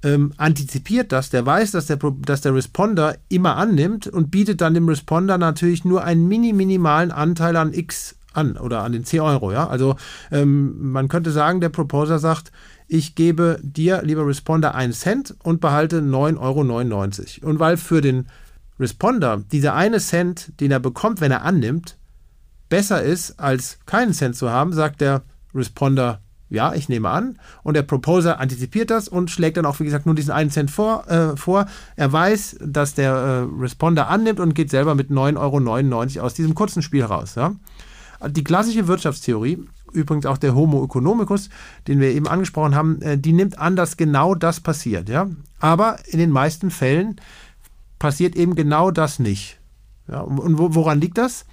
ähm, 0.02 0.32
antizipiert 0.36 1.12
das, 1.12 1.30
der 1.30 1.46
weiß, 1.46 1.70
dass 1.70 1.86
der, 1.86 1.98
dass 2.26 2.42
der 2.42 2.54
Responder 2.54 3.16
immer 3.28 3.56
annimmt 3.56 4.06
und 4.06 4.30
bietet 4.30 4.60
dann 4.60 4.74
dem 4.74 4.88
Responder 4.88 5.38
natürlich 5.38 5.84
nur 5.84 6.04
einen 6.04 6.28
mini 6.28 6.52
minimalen 6.52 7.10
Anteil 7.10 7.56
an 7.56 7.72
X 7.72 8.16
an 8.34 8.56
oder 8.56 8.82
an 8.82 8.92
den 8.92 9.04
10 9.04 9.20
Euro. 9.20 9.52
Ja? 9.52 9.68
Also 9.68 9.96
ähm, 10.30 10.92
man 10.92 11.08
könnte 11.08 11.30
sagen, 11.30 11.60
der 11.60 11.68
Proposer 11.70 12.18
sagt, 12.18 12.52
ich 12.86 13.14
gebe 13.14 13.58
dir, 13.62 14.02
lieber 14.02 14.26
Responder, 14.26 14.74
einen 14.74 14.92
Cent 14.92 15.34
und 15.42 15.60
behalte 15.60 16.00
9,99 16.00 16.38
Euro. 17.42 17.50
Und 17.50 17.58
weil 17.58 17.76
für 17.76 18.00
den 18.00 18.26
Responder 18.78 19.42
dieser 19.52 19.74
eine 19.74 20.00
Cent, 20.00 20.52
den 20.60 20.70
er 20.70 20.80
bekommt, 20.80 21.20
wenn 21.20 21.30
er 21.30 21.42
annimmt, 21.42 21.96
besser 22.68 23.02
ist, 23.02 23.38
als 23.38 23.78
keinen 23.86 24.12
Cent 24.12 24.36
zu 24.36 24.50
haben, 24.50 24.72
sagt 24.72 25.00
der 25.00 25.22
Responder, 25.54 26.20
ja, 26.50 26.74
ich 26.74 26.88
nehme 26.88 27.08
an. 27.08 27.38
Und 27.62 27.74
der 27.74 27.82
Proposer 27.82 28.40
antizipiert 28.40 28.90
das 28.90 29.08
und 29.08 29.30
schlägt 29.30 29.56
dann 29.56 29.66
auch, 29.66 29.80
wie 29.80 29.84
gesagt, 29.84 30.06
nur 30.06 30.14
diesen 30.14 30.30
einen 30.30 30.50
Cent 30.50 30.70
vor. 30.70 31.08
Äh, 31.08 31.36
vor. 31.36 31.66
Er 31.96 32.12
weiß, 32.12 32.58
dass 32.60 32.94
der 32.94 33.12
äh, 33.12 33.60
Responder 33.60 34.08
annimmt 34.08 34.40
und 34.40 34.54
geht 34.54 34.70
selber 34.70 34.94
mit 34.94 35.10
9,99 35.10 36.16
Euro 36.16 36.26
aus 36.26 36.34
diesem 36.34 36.54
kurzen 36.54 36.82
Spiel 36.82 37.04
raus. 37.04 37.34
Ja? 37.34 37.54
Die 38.28 38.44
klassische 38.44 38.86
Wirtschaftstheorie, 38.86 39.64
übrigens 39.94 40.26
auch 40.26 40.38
der 40.38 40.54
Homo 40.54 40.84
economicus, 40.84 41.48
den 41.88 42.00
wir 42.00 42.10
eben 42.10 42.28
angesprochen 42.28 42.74
haben, 42.74 43.00
äh, 43.02 43.18
die 43.18 43.32
nimmt 43.32 43.58
an, 43.58 43.76
dass 43.76 43.96
genau 43.96 44.34
das 44.34 44.60
passiert. 44.60 45.08
Ja? 45.08 45.28
Aber 45.60 45.96
in 46.06 46.18
den 46.18 46.30
meisten 46.30 46.70
Fällen 46.70 47.20
passiert 47.98 48.36
eben 48.36 48.54
genau 48.54 48.90
das 48.90 49.18
nicht. 49.18 49.58
Ja, 50.08 50.20
und 50.20 50.58
woran 50.58 51.00
liegt 51.00 51.16
das? 51.16 51.46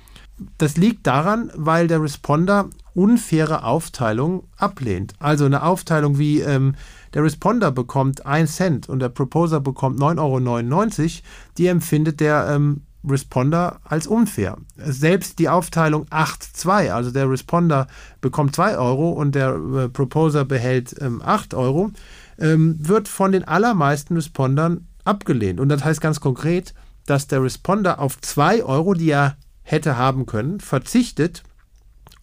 Das 0.58 0.75
liegt 0.75 1.08
daran, 1.08 1.51
weil 1.56 1.88
der 1.88 2.01
Responder 2.01 2.69
unfaire 2.93 3.63
Aufteilung 3.63 4.43
ablehnt. 4.58 5.13
Also 5.19 5.45
eine 5.45 5.63
Aufteilung 5.63 6.17
wie 6.17 6.41
ähm, 6.41 6.75
der 7.13 7.23
Responder 7.23 7.71
bekommt 7.71 8.25
1 8.25 8.56
Cent 8.56 8.89
und 8.89 8.99
der 8.99 9.10
Proposer 9.10 9.60
bekommt 9.60 9.99
9,99 9.99 10.99
Euro, 10.99 11.10
die 11.58 11.67
empfindet 11.67 12.19
der 12.19 12.47
ähm, 12.49 12.82
Responder 13.07 13.79
als 13.83 14.07
unfair. 14.07 14.57
Selbst 14.77 15.39
die 15.39 15.49
Aufteilung 15.49 16.05
8-2, 16.09 16.91
also 16.91 17.11
der 17.11 17.29
Responder 17.29 17.87
bekommt 18.21 18.55
2 18.55 18.77
Euro 18.77 19.11
und 19.11 19.33
der 19.33 19.55
äh, 19.55 19.89
Proposer 19.89 20.45
behält 20.45 20.95
ähm, 21.01 21.21
8 21.23 21.53
Euro, 21.53 21.91
ähm, 22.37 22.75
wird 22.79 23.07
von 23.07 23.31
den 23.31 23.43
allermeisten 23.43 24.15
Respondern 24.15 24.87
abgelehnt. 25.03 25.59
Und 25.59 25.69
das 25.69 25.83
heißt 25.83 26.01
ganz 26.01 26.19
konkret, 26.19 26.73
dass 27.05 27.27
der 27.27 27.43
Responder 27.43 27.99
auf 27.99 28.21
2 28.21 28.63
Euro, 28.63 28.93
die 28.93 29.09
er 29.09 29.37
hätte 29.63 29.97
haben 29.97 30.25
können, 30.25 30.59
verzichtet. 30.59 31.43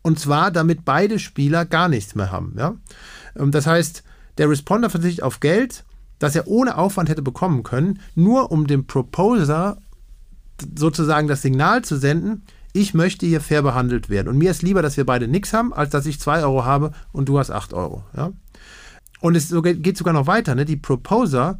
Und 0.02 0.20
zwar, 0.20 0.50
damit 0.50 0.84
beide 0.84 1.18
Spieler 1.18 1.64
gar 1.64 1.88
nichts 1.88 2.14
mehr 2.14 2.30
haben. 2.30 2.54
Ja? 2.56 2.76
Ähm, 3.36 3.50
das 3.50 3.66
heißt, 3.66 4.04
der 4.38 4.48
Responder 4.48 4.90
verzichtet 4.90 5.24
auf 5.24 5.40
Geld, 5.40 5.84
das 6.20 6.36
er 6.36 6.46
ohne 6.46 6.78
Aufwand 6.78 7.08
hätte 7.08 7.22
bekommen 7.22 7.64
können, 7.64 8.00
nur 8.14 8.52
um 8.52 8.66
dem 8.66 8.86
Proposer 8.86 9.78
sozusagen 10.76 11.28
das 11.28 11.42
Signal 11.42 11.82
zu 11.82 11.96
senden, 11.96 12.42
ich 12.72 12.94
möchte 12.94 13.26
hier 13.26 13.40
fair 13.40 13.62
behandelt 13.62 14.08
werden. 14.08 14.28
Und 14.28 14.38
mir 14.38 14.50
ist 14.50 14.62
lieber, 14.62 14.82
dass 14.82 14.96
wir 14.96 15.06
beide 15.06 15.28
nichts 15.28 15.52
haben, 15.52 15.72
als 15.72 15.90
dass 15.90 16.06
ich 16.06 16.20
2 16.20 16.42
Euro 16.42 16.64
habe 16.64 16.92
und 17.12 17.28
du 17.28 17.38
hast 17.38 17.50
8 17.50 17.72
Euro. 17.72 18.04
Ja? 18.16 18.32
Und 19.20 19.36
es 19.36 19.52
geht 19.62 19.96
sogar 19.96 20.14
noch 20.14 20.26
weiter. 20.26 20.54
Ne? 20.54 20.64
Die 20.64 20.76
Proposer 20.76 21.58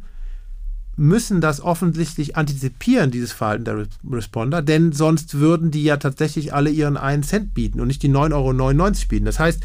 müssen 0.95 1.39
das 1.39 1.61
offensichtlich 1.61 2.35
antizipieren, 2.35 3.09
dieses 3.09 3.31
Verhalten 3.31 3.63
der 3.63 3.87
Responder, 4.11 4.61
denn 4.61 4.91
sonst 4.91 5.35
würden 5.35 5.71
die 5.71 5.83
ja 5.83 5.95
tatsächlich 5.95 6.53
alle 6.53 6.69
ihren 6.69 6.97
1 6.97 7.27
Cent 7.27 7.53
bieten 7.53 7.79
und 7.79 7.87
nicht 7.87 8.03
die 8.03 8.09
9,99 8.09 8.33
Euro 8.33 9.07
bieten. 9.07 9.25
Das 9.25 9.39
heißt, 9.39 9.61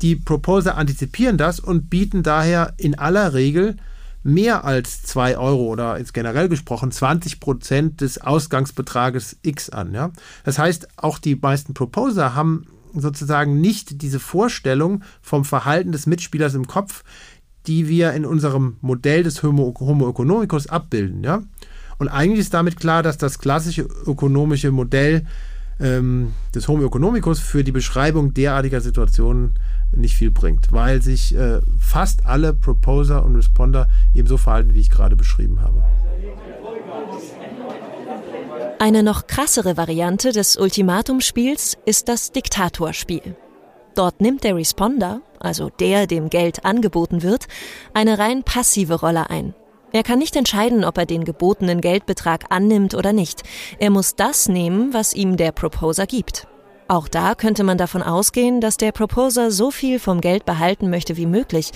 die 0.00 0.16
Proposer 0.16 0.76
antizipieren 0.76 1.36
das 1.36 1.60
und 1.60 1.90
bieten 1.90 2.22
daher 2.22 2.72
in 2.78 2.98
aller 2.98 3.34
Regel 3.34 3.76
mehr 4.26 4.64
als 4.64 5.02
2 5.02 5.38
Euro 5.38 5.66
oder 5.66 5.98
jetzt 5.98 6.12
generell 6.12 6.48
gesprochen 6.48 6.90
20 6.90 7.38
Prozent 7.38 8.00
des 8.00 8.20
Ausgangsbetrages 8.20 9.36
X 9.42 9.70
an. 9.70 9.94
Ja? 9.94 10.10
Das 10.44 10.58
heißt, 10.58 10.88
auch 10.96 11.18
die 11.18 11.36
meisten 11.36 11.74
Proposer 11.74 12.34
haben 12.34 12.66
sozusagen 12.92 13.60
nicht 13.60 14.02
diese 14.02 14.18
Vorstellung 14.18 15.02
vom 15.22 15.44
Verhalten 15.44 15.92
des 15.92 16.06
Mitspielers 16.06 16.54
im 16.54 16.66
Kopf, 16.66 17.04
die 17.68 17.88
wir 17.88 18.12
in 18.14 18.24
unserem 18.24 18.78
Modell 18.80 19.22
des 19.22 19.42
Homo, 19.42 19.72
Homo 19.78 20.08
economicus 20.10 20.66
abbilden. 20.66 21.22
Ja? 21.22 21.42
Und 21.98 22.08
eigentlich 22.08 22.40
ist 22.40 22.54
damit 22.54 22.78
klar, 22.78 23.04
dass 23.04 23.18
das 23.18 23.38
klassische 23.38 23.82
ökonomische 24.06 24.72
Modell 24.72 25.24
ähm, 25.78 26.32
des 26.52 26.66
Homo 26.66 26.84
economicus 26.84 27.38
für 27.38 27.62
die 27.62 27.72
Beschreibung 27.72 28.34
derartiger 28.34 28.80
Situationen 28.80 29.54
nicht 29.92 30.14
viel 30.14 30.30
bringt, 30.30 30.72
weil 30.72 31.02
sich 31.02 31.34
äh, 31.34 31.60
fast 31.78 32.26
alle 32.26 32.52
Proposer 32.52 33.24
und 33.24 33.36
Responder 33.36 33.88
ebenso 34.14 34.36
verhalten, 34.36 34.74
wie 34.74 34.80
ich 34.80 34.90
gerade 34.90 35.16
beschrieben 35.16 35.60
habe. 35.60 35.82
Eine 38.78 39.02
noch 39.02 39.26
krassere 39.26 39.76
Variante 39.76 40.32
des 40.32 40.56
Ultimatumspiels 40.56 41.78
ist 41.86 42.08
das 42.08 42.32
Diktatorspiel. 42.32 43.36
Dort 43.94 44.20
nimmt 44.20 44.44
der 44.44 44.54
Responder, 44.54 45.22
also 45.40 45.70
der, 45.70 46.06
dem 46.06 46.28
Geld 46.28 46.66
angeboten 46.66 47.22
wird, 47.22 47.46
eine 47.94 48.18
rein 48.18 48.42
passive 48.42 49.00
Rolle 49.00 49.30
ein. 49.30 49.54
Er 49.92 50.02
kann 50.02 50.18
nicht 50.18 50.36
entscheiden, 50.36 50.84
ob 50.84 50.98
er 50.98 51.06
den 51.06 51.24
gebotenen 51.24 51.80
Geldbetrag 51.80 52.44
annimmt 52.50 52.94
oder 52.94 53.14
nicht. 53.14 53.44
Er 53.78 53.88
muss 53.88 54.14
das 54.14 54.48
nehmen, 54.48 54.92
was 54.92 55.14
ihm 55.14 55.38
der 55.38 55.52
Proposer 55.52 56.06
gibt. 56.06 56.46
Auch 56.88 57.08
da 57.08 57.34
könnte 57.34 57.64
man 57.64 57.78
davon 57.78 58.02
ausgehen, 58.02 58.60
dass 58.60 58.76
der 58.76 58.92
Proposer 58.92 59.50
so 59.50 59.70
viel 59.70 59.98
vom 59.98 60.20
Geld 60.20 60.44
behalten 60.44 60.88
möchte 60.88 61.16
wie 61.16 61.26
möglich. 61.26 61.72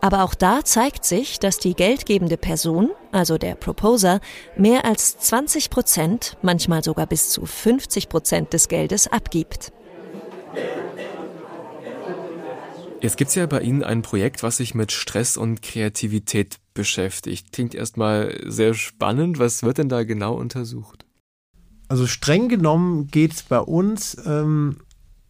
Aber 0.00 0.22
auch 0.22 0.34
da 0.34 0.64
zeigt 0.64 1.04
sich, 1.04 1.38
dass 1.38 1.58
die 1.58 1.74
geldgebende 1.74 2.36
Person, 2.36 2.90
also 3.10 3.36
der 3.36 3.56
Proposer, 3.56 4.20
mehr 4.56 4.84
als 4.84 5.18
20 5.18 5.70
Prozent, 5.70 6.36
manchmal 6.40 6.84
sogar 6.84 7.06
bis 7.06 7.30
zu 7.30 7.44
50 7.44 8.08
Prozent 8.08 8.52
des 8.52 8.68
Geldes 8.68 9.08
abgibt. 9.08 9.72
Jetzt 13.00 13.16
gibt 13.16 13.28
es 13.28 13.34
ja 13.34 13.46
bei 13.46 13.60
Ihnen 13.60 13.84
ein 13.84 14.02
Projekt, 14.02 14.42
was 14.42 14.56
sich 14.56 14.74
mit 14.74 14.92
Stress 14.92 15.36
und 15.36 15.62
Kreativität 15.62 16.56
beschäftigt. 16.74 17.52
Klingt 17.52 17.74
erstmal 17.74 18.40
sehr 18.46 18.74
spannend. 18.74 19.38
Was 19.38 19.62
wird 19.62 19.78
denn 19.78 19.88
da 19.88 20.02
genau 20.04 20.34
untersucht? 20.34 20.97
Also 21.88 22.06
streng 22.06 22.48
genommen 22.48 23.08
geht 23.10 23.32
es 23.32 23.42
bei 23.42 23.58
uns 23.58 24.16
ähm, 24.26 24.76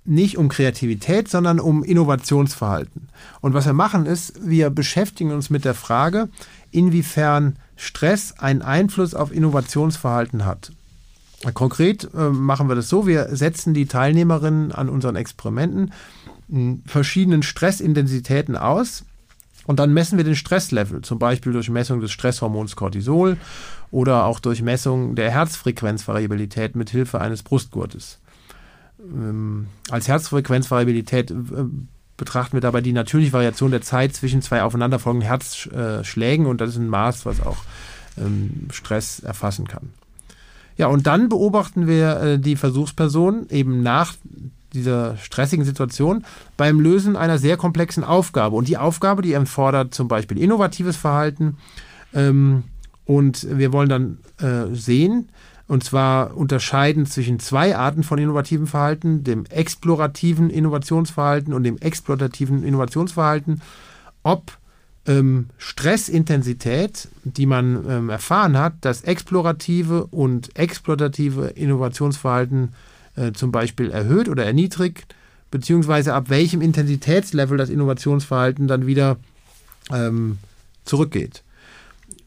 nicht 0.04 0.38
um 0.38 0.48
Kreativität, 0.48 1.28
sondern 1.28 1.60
um 1.60 1.84
Innovationsverhalten. 1.84 3.08
Und 3.40 3.54
was 3.54 3.66
wir 3.66 3.72
machen 3.72 4.06
ist, 4.06 4.34
wir 4.48 4.70
beschäftigen 4.70 5.32
uns 5.32 5.50
mit 5.50 5.64
der 5.64 5.74
Frage, 5.74 6.28
inwiefern 6.70 7.56
Stress 7.76 8.34
einen 8.38 8.62
Einfluss 8.62 9.14
auf 9.14 9.32
Innovationsverhalten 9.32 10.44
hat. 10.44 10.72
Konkret 11.54 12.08
äh, 12.14 12.30
machen 12.30 12.68
wir 12.68 12.74
das 12.74 12.88
so, 12.88 13.06
wir 13.06 13.36
setzen 13.36 13.72
die 13.72 13.86
Teilnehmerinnen 13.86 14.72
an 14.72 14.88
unseren 14.88 15.14
Experimenten 15.14 15.92
verschiedenen 16.86 17.42
Stressintensitäten 17.42 18.56
aus 18.56 19.04
und 19.68 19.78
dann 19.78 19.92
messen 19.92 20.16
wir 20.16 20.24
den 20.24 20.34
Stresslevel, 20.34 21.02
zum 21.02 21.18
Beispiel 21.18 21.52
durch 21.52 21.68
Messung 21.68 22.00
des 22.00 22.10
Stresshormons 22.10 22.74
Cortisol 22.74 23.36
oder 23.90 24.24
auch 24.24 24.40
durch 24.40 24.62
Messung 24.62 25.14
der 25.14 25.30
Herzfrequenzvariabilität 25.30 26.74
mit 26.74 26.88
Hilfe 26.88 27.20
eines 27.20 27.42
Brustgurtes. 27.42 28.18
Ähm, 28.98 29.66
als 29.90 30.08
Herzfrequenzvariabilität 30.08 31.30
äh, 31.32 31.34
betrachten 32.16 32.54
wir 32.54 32.62
dabei 32.62 32.80
die 32.80 32.94
natürliche 32.94 33.34
Variation 33.34 33.70
der 33.70 33.82
Zeit 33.82 34.14
zwischen 34.14 34.40
zwei 34.40 34.62
aufeinanderfolgenden 34.62 35.28
Herzschlägen 35.28 36.46
und 36.46 36.62
das 36.62 36.70
ist 36.70 36.78
ein 36.78 36.88
Maß, 36.88 37.26
was 37.26 37.42
auch 37.44 37.58
ähm, 38.16 38.68
Stress 38.72 39.20
erfassen 39.20 39.68
kann. 39.68 39.90
Ja, 40.78 40.86
und 40.86 41.06
dann 41.06 41.28
beobachten 41.28 41.86
wir 41.86 42.20
äh, 42.20 42.38
die 42.38 42.56
Versuchsperson 42.56 43.48
eben 43.50 43.82
nach 43.82 44.14
dieser 44.72 45.16
stressigen 45.16 45.64
Situation 45.64 46.24
beim 46.56 46.80
Lösen 46.80 47.16
einer 47.16 47.38
sehr 47.38 47.56
komplexen 47.56 48.04
Aufgabe. 48.04 48.56
Und 48.56 48.68
die 48.68 48.76
Aufgabe, 48.76 49.22
die 49.22 49.32
erfordert 49.32 49.94
zum 49.94 50.08
Beispiel 50.08 50.38
innovatives 50.38 50.96
Verhalten. 50.96 51.56
Ähm, 52.14 52.64
und 53.04 53.46
wir 53.50 53.72
wollen 53.72 53.88
dann 53.88 54.18
äh, 54.40 54.74
sehen, 54.74 55.30
und 55.66 55.84
zwar 55.84 56.36
unterscheiden 56.36 57.06
zwischen 57.06 57.38
zwei 57.38 57.76
Arten 57.76 58.02
von 58.02 58.18
innovativem 58.18 58.66
Verhalten, 58.66 59.22
dem 59.22 59.44
explorativen 59.46 60.50
Innovationsverhalten 60.50 61.52
und 61.52 61.62
dem 61.62 61.76
exploitativen 61.78 62.64
Innovationsverhalten, 62.64 63.60
ob 64.22 64.58
ähm, 65.06 65.48
Stressintensität, 65.58 67.08
die 67.24 67.46
man 67.46 67.84
ähm, 67.88 68.08
erfahren 68.10 68.58
hat, 68.58 68.74
das 68.80 69.02
explorative 69.02 70.06
und 70.06 70.56
exploitative 70.56 71.48
Innovationsverhalten 71.48 72.74
äh, 73.18 73.32
zum 73.32 73.52
Beispiel 73.52 73.90
erhöht 73.90 74.28
oder 74.28 74.44
erniedrigt, 74.44 75.14
beziehungsweise 75.50 76.14
ab 76.14 76.28
welchem 76.28 76.60
Intensitätslevel 76.60 77.58
das 77.58 77.70
Innovationsverhalten 77.70 78.68
dann 78.68 78.86
wieder 78.86 79.16
ähm, 79.92 80.38
zurückgeht. 80.84 81.42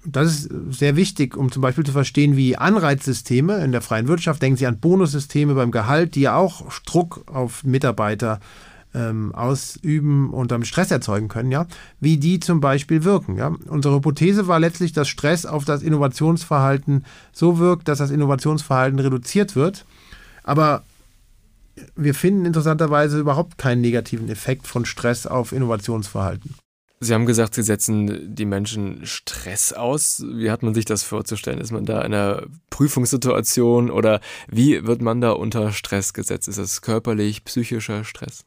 Das 0.03 0.31
ist 0.31 0.49
sehr 0.71 0.95
wichtig, 0.95 1.37
um 1.37 1.51
zum 1.51 1.61
Beispiel 1.61 1.85
zu 1.85 1.91
verstehen, 1.91 2.35
wie 2.35 2.57
Anreizsysteme 2.57 3.63
in 3.63 3.71
der 3.71 3.81
freien 3.81 4.07
Wirtschaft, 4.07 4.41
denken 4.41 4.57
Sie 4.57 4.65
an 4.65 4.79
Bonussysteme 4.79 5.53
beim 5.53 5.69
Gehalt, 5.69 6.15
die 6.15 6.21
ja 6.21 6.35
auch 6.35 6.63
Druck 6.85 7.23
auf 7.27 7.63
Mitarbeiter 7.63 8.39
ähm, 8.95 9.33
ausüben 9.35 10.31
und 10.31 10.51
damit 10.51 10.67
Stress 10.67 10.89
erzeugen 10.89 11.27
können, 11.27 11.51
ja, 11.51 11.67
wie 11.99 12.17
die 12.17 12.39
zum 12.39 12.61
Beispiel 12.61 13.03
wirken. 13.03 13.37
Ja. 13.37 13.55
Unsere 13.67 13.95
Hypothese 13.95 14.47
war 14.47 14.59
letztlich, 14.59 14.91
dass 14.91 15.07
Stress 15.07 15.45
auf 15.45 15.65
das 15.65 15.83
Innovationsverhalten 15.83 17.05
so 17.31 17.59
wirkt, 17.59 17.87
dass 17.87 17.99
das 17.99 18.09
Innovationsverhalten 18.09 18.99
reduziert 18.99 19.55
wird 19.55 19.85
aber 20.43 20.83
wir 21.95 22.13
finden 22.13 22.45
interessanterweise 22.45 23.19
überhaupt 23.19 23.57
keinen 23.57 23.81
negativen 23.81 24.29
Effekt 24.29 24.67
von 24.67 24.85
Stress 24.85 25.25
auf 25.25 25.51
Innovationsverhalten. 25.51 26.55
Sie 27.03 27.15
haben 27.15 27.25
gesagt, 27.25 27.55
Sie 27.55 27.63
setzen 27.63 28.35
die 28.35 28.45
Menschen 28.45 29.07
Stress 29.07 29.73
aus. 29.73 30.23
Wie 30.23 30.51
hat 30.51 30.61
man 30.61 30.75
sich 30.75 30.85
das 30.85 31.01
vorzustellen? 31.01 31.59
Ist 31.59 31.71
man 31.71 31.85
da 31.85 32.01
in 32.01 32.13
einer 32.13 32.43
Prüfungssituation 32.69 33.89
oder 33.89 34.21
wie 34.47 34.85
wird 34.85 35.01
man 35.01 35.19
da 35.19 35.31
unter 35.31 35.71
Stress 35.71 36.13
gesetzt? 36.13 36.47
Ist 36.47 36.59
das 36.59 36.83
körperlich, 36.83 37.43
psychischer 37.43 38.03
Stress? 38.03 38.45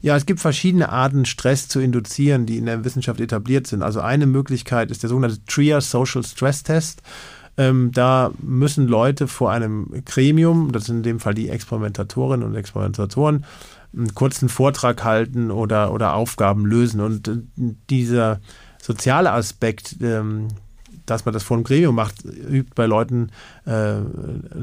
Ja, 0.00 0.16
es 0.16 0.24
gibt 0.24 0.40
verschiedene 0.40 0.88
Arten, 0.88 1.26
Stress 1.26 1.68
zu 1.68 1.80
induzieren, 1.80 2.46
die 2.46 2.56
in 2.56 2.66
der 2.66 2.84
Wissenschaft 2.84 3.20
etabliert 3.20 3.66
sind. 3.66 3.82
Also 3.82 4.00
eine 4.00 4.26
Möglichkeit 4.26 4.90
ist 4.90 5.02
der 5.02 5.10
sogenannte 5.10 5.44
TRIA 5.44 5.82
Social 5.82 6.24
Stress 6.24 6.62
Test. 6.62 7.02
Ähm, 7.58 7.90
da 7.92 8.30
müssen 8.40 8.86
Leute 8.86 9.26
vor 9.28 9.50
einem 9.50 10.04
Gremium, 10.06 10.72
das 10.72 10.84
sind 10.84 10.98
in 10.98 11.02
dem 11.02 11.20
Fall 11.20 11.34
die 11.34 11.48
Experimentatorinnen 11.48 12.46
und 12.46 12.54
Experimentatoren, 12.54 13.44
einen 13.92 14.14
kurzen 14.14 14.48
Vortrag 14.48 15.02
halten 15.04 15.50
oder, 15.50 15.92
oder 15.92 16.14
Aufgaben 16.14 16.64
lösen. 16.64 17.00
Und 17.00 17.28
äh, 17.28 17.38
dieser 17.90 18.40
soziale 18.80 19.32
Aspekt, 19.32 19.96
ähm, 20.00 20.48
dass 21.04 21.24
man 21.24 21.32
das 21.32 21.42
vor 21.42 21.56
einem 21.56 21.64
Gremium 21.64 21.94
macht, 21.94 22.24
übt 22.24 22.72
bei 22.74 22.86
Leuten, 22.86 23.30
äh, 23.64 23.96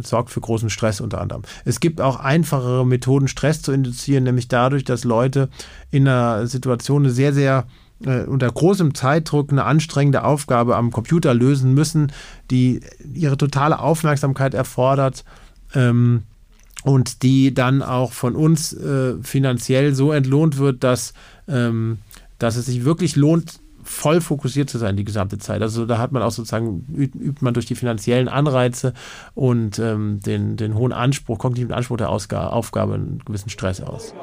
sorgt 0.01 0.29
für 0.29 0.41
großen 0.41 0.69
Stress 0.69 1.01
unter 1.01 1.19
anderem. 1.19 1.43
Es 1.65 1.79
gibt 1.79 1.99
auch 1.99 2.19
einfachere 2.19 2.85
Methoden, 2.85 3.27
Stress 3.27 3.61
zu 3.61 3.71
induzieren, 3.71 4.23
nämlich 4.23 4.47
dadurch, 4.47 4.83
dass 4.83 5.03
Leute 5.03 5.49
in 5.91 6.07
einer 6.07 6.47
Situation 6.47 7.03
eine 7.03 7.11
sehr, 7.11 7.33
sehr 7.33 7.65
äh, 8.03 8.23
unter 8.23 8.51
großem 8.51 8.93
Zeitdruck 8.95 9.51
eine 9.51 9.63
anstrengende 9.63 10.23
Aufgabe 10.23 10.75
am 10.75 10.91
Computer 10.91 11.33
lösen 11.33 11.73
müssen, 11.73 12.11
die 12.51 12.81
ihre 13.13 13.37
totale 13.37 13.79
Aufmerksamkeit 13.79 14.53
erfordert. 14.53 15.23
Ähm, 15.73 16.23
und 16.83 17.23
die 17.23 17.51
dann 17.51 17.81
auch 17.81 18.11
von 18.11 18.35
uns 18.35 18.71
äh, 18.71 19.15
finanziell 19.23 19.95
so 19.95 20.11
entlohnt 20.11 20.59
wird, 20.59 20.83
dass, 20.83 21.15
ähm, 21.47 21.97
dass 22.37 22.57
es 22.57 22.67
sich 22.67 22.85
wirklich 22.85 23.15
lohnt, 23.15 23.59
voll 23.85 24.21
fokussiert 24.21 24.69
zu 24.69 24.77
sein 24.77 24.95
die 24.95 25.03
gesamte 25.03 25.37
Zeit. 25.37 25.61
Also 25.61 25.85
da 25.85 25.97
hat 25.97 26.11
man 26.11 26.21
auch 26.21 26.31
sozusagen, 26.31 26.85
übt, 26.93 27.37
man 27.41 27.53
durch 27.53 27.65
die 27.65 27.75
finanziellen 27.75 28.27
Anreize 28.27 28.93
und 29.33 29.79
ähm, 29.79 30.19
den, 30.19 30.57
den 30.57 30.75
hohen 30.75 30.91
Anspruch, 30.91 31.39
kognitiven 31.39 31.73
Anspruch 31.73 31.97
der 31.97 32.09
Ausgabe, 32.09 32.51
Aufgabe 32.51 32.95
einen 32.95 33.21
gewissen 33.25 33.49
Stress 33.49 33.81
aus. 33.81 34.13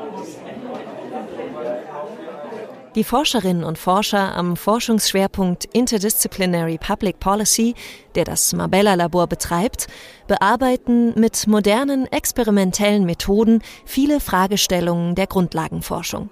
Die 2.94 3.04
Forscherinnen 3.04 3.64
und 3.64 3.78
Forscher 3.78 4.36
am 4.36 4.54
Forschungsschwerpunkt 4.54 5.64
Interdisciplinary 5.72 6.76
Public 6.76 7.20
Policy, 7.20 7.74
der 8.14 8.24
das 8.24 8.52
Mabella 8.52 8.92
Labor 8.92 9.28
betreibt, 9.28 9.86
bearbeiten 10.26 11.18
mit 11.18 11.46
modernen 11.46 12.04
experimentellen 12.12 13.06
Methoden 13.06 13.62
viele 13.86 14.20
Fragestellungen 14.20 15.14
der 15.14 15.26
Grundlagenforschung. 15.26 16.28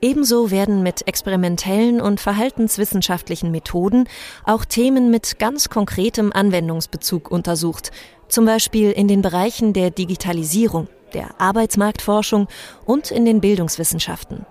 Ebenso 0.00 0.52
werden 0.52 0.84
mit 0.84 1.08
experimentellen 1.08 2.00
und 2.00 2.20
verhaltenswissenschaftlichen 2.20 3.50
Methoden 3.50 4.08
auch 4.44 4.64
Themen 4.64 5.10
mit 5.10 5.40
ganz 5.40 5.68
konkretem 5.68 6.32
Anwendungsbezug 6.32 7.28
untersucht, 7.28 7.90
zum 8.28 8.44
Beispiel 8.44 8.92
in 8.92 9.08
den 9.08 9.20
Bereichen 9.20 9.72
der 9.72 9.90
Digitalisierung, 9.90 10.86
der 11.12 11.40
Arbeitsmarktforschung 11.40 12.46
und 12.86 13.10
in 13.10 13.24
den 13.24 13.40
Bildungswissenschaften. 13.40 14.46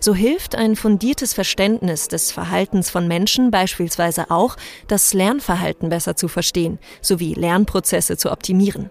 So 0.00 0.14
hilft 0.14 0.54
ein 0.54 0.76
fundiertes 0.76 1.34
Verständnis 1.34 2.08
des 2.08 2.32
Verhaltens 2.32 2.90
von 2.90 3.08
Menschen 3.08 3.50
beispielsweise 3.50 4.30
auch, 4.30 4.56
das 4.88 5.14
Lernverhalten 5.14 5.88
besser 5.88 6.16
zu 6.16 6.28
verstehen 6.28 6.78
sowie 7.00 7.34
Lernprozesse 7.34 8.16
zu 8.16 8.30
optimieren. 8.30 8.90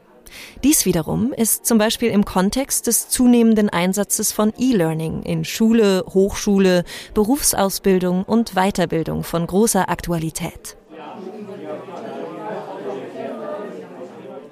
Dies 0.63 0.85
wiederum 0.85 1.33
ist 1.33 1.65
zum 1.65 1.77
Beispiel 1.77 2.09
im 2.09 2.25
Kontext 2.25 2.87
des 2.87 3.09
zunehmenden 3.09 3.69
Einsatzes 3.69 4.31
von 4.31 4.53
E-Learning 4.57 5.23
in 5.23 5.43
Schule, 5.43 6.05
Hochschule, 6.07 6.83
Berufsausbildung 7.13 8.23
und 8.23 8.53
Weiterbildung 8.55 9.23
von 9.23 9.45
großer 9.45 9.89
Aktualität. 9.89 10.77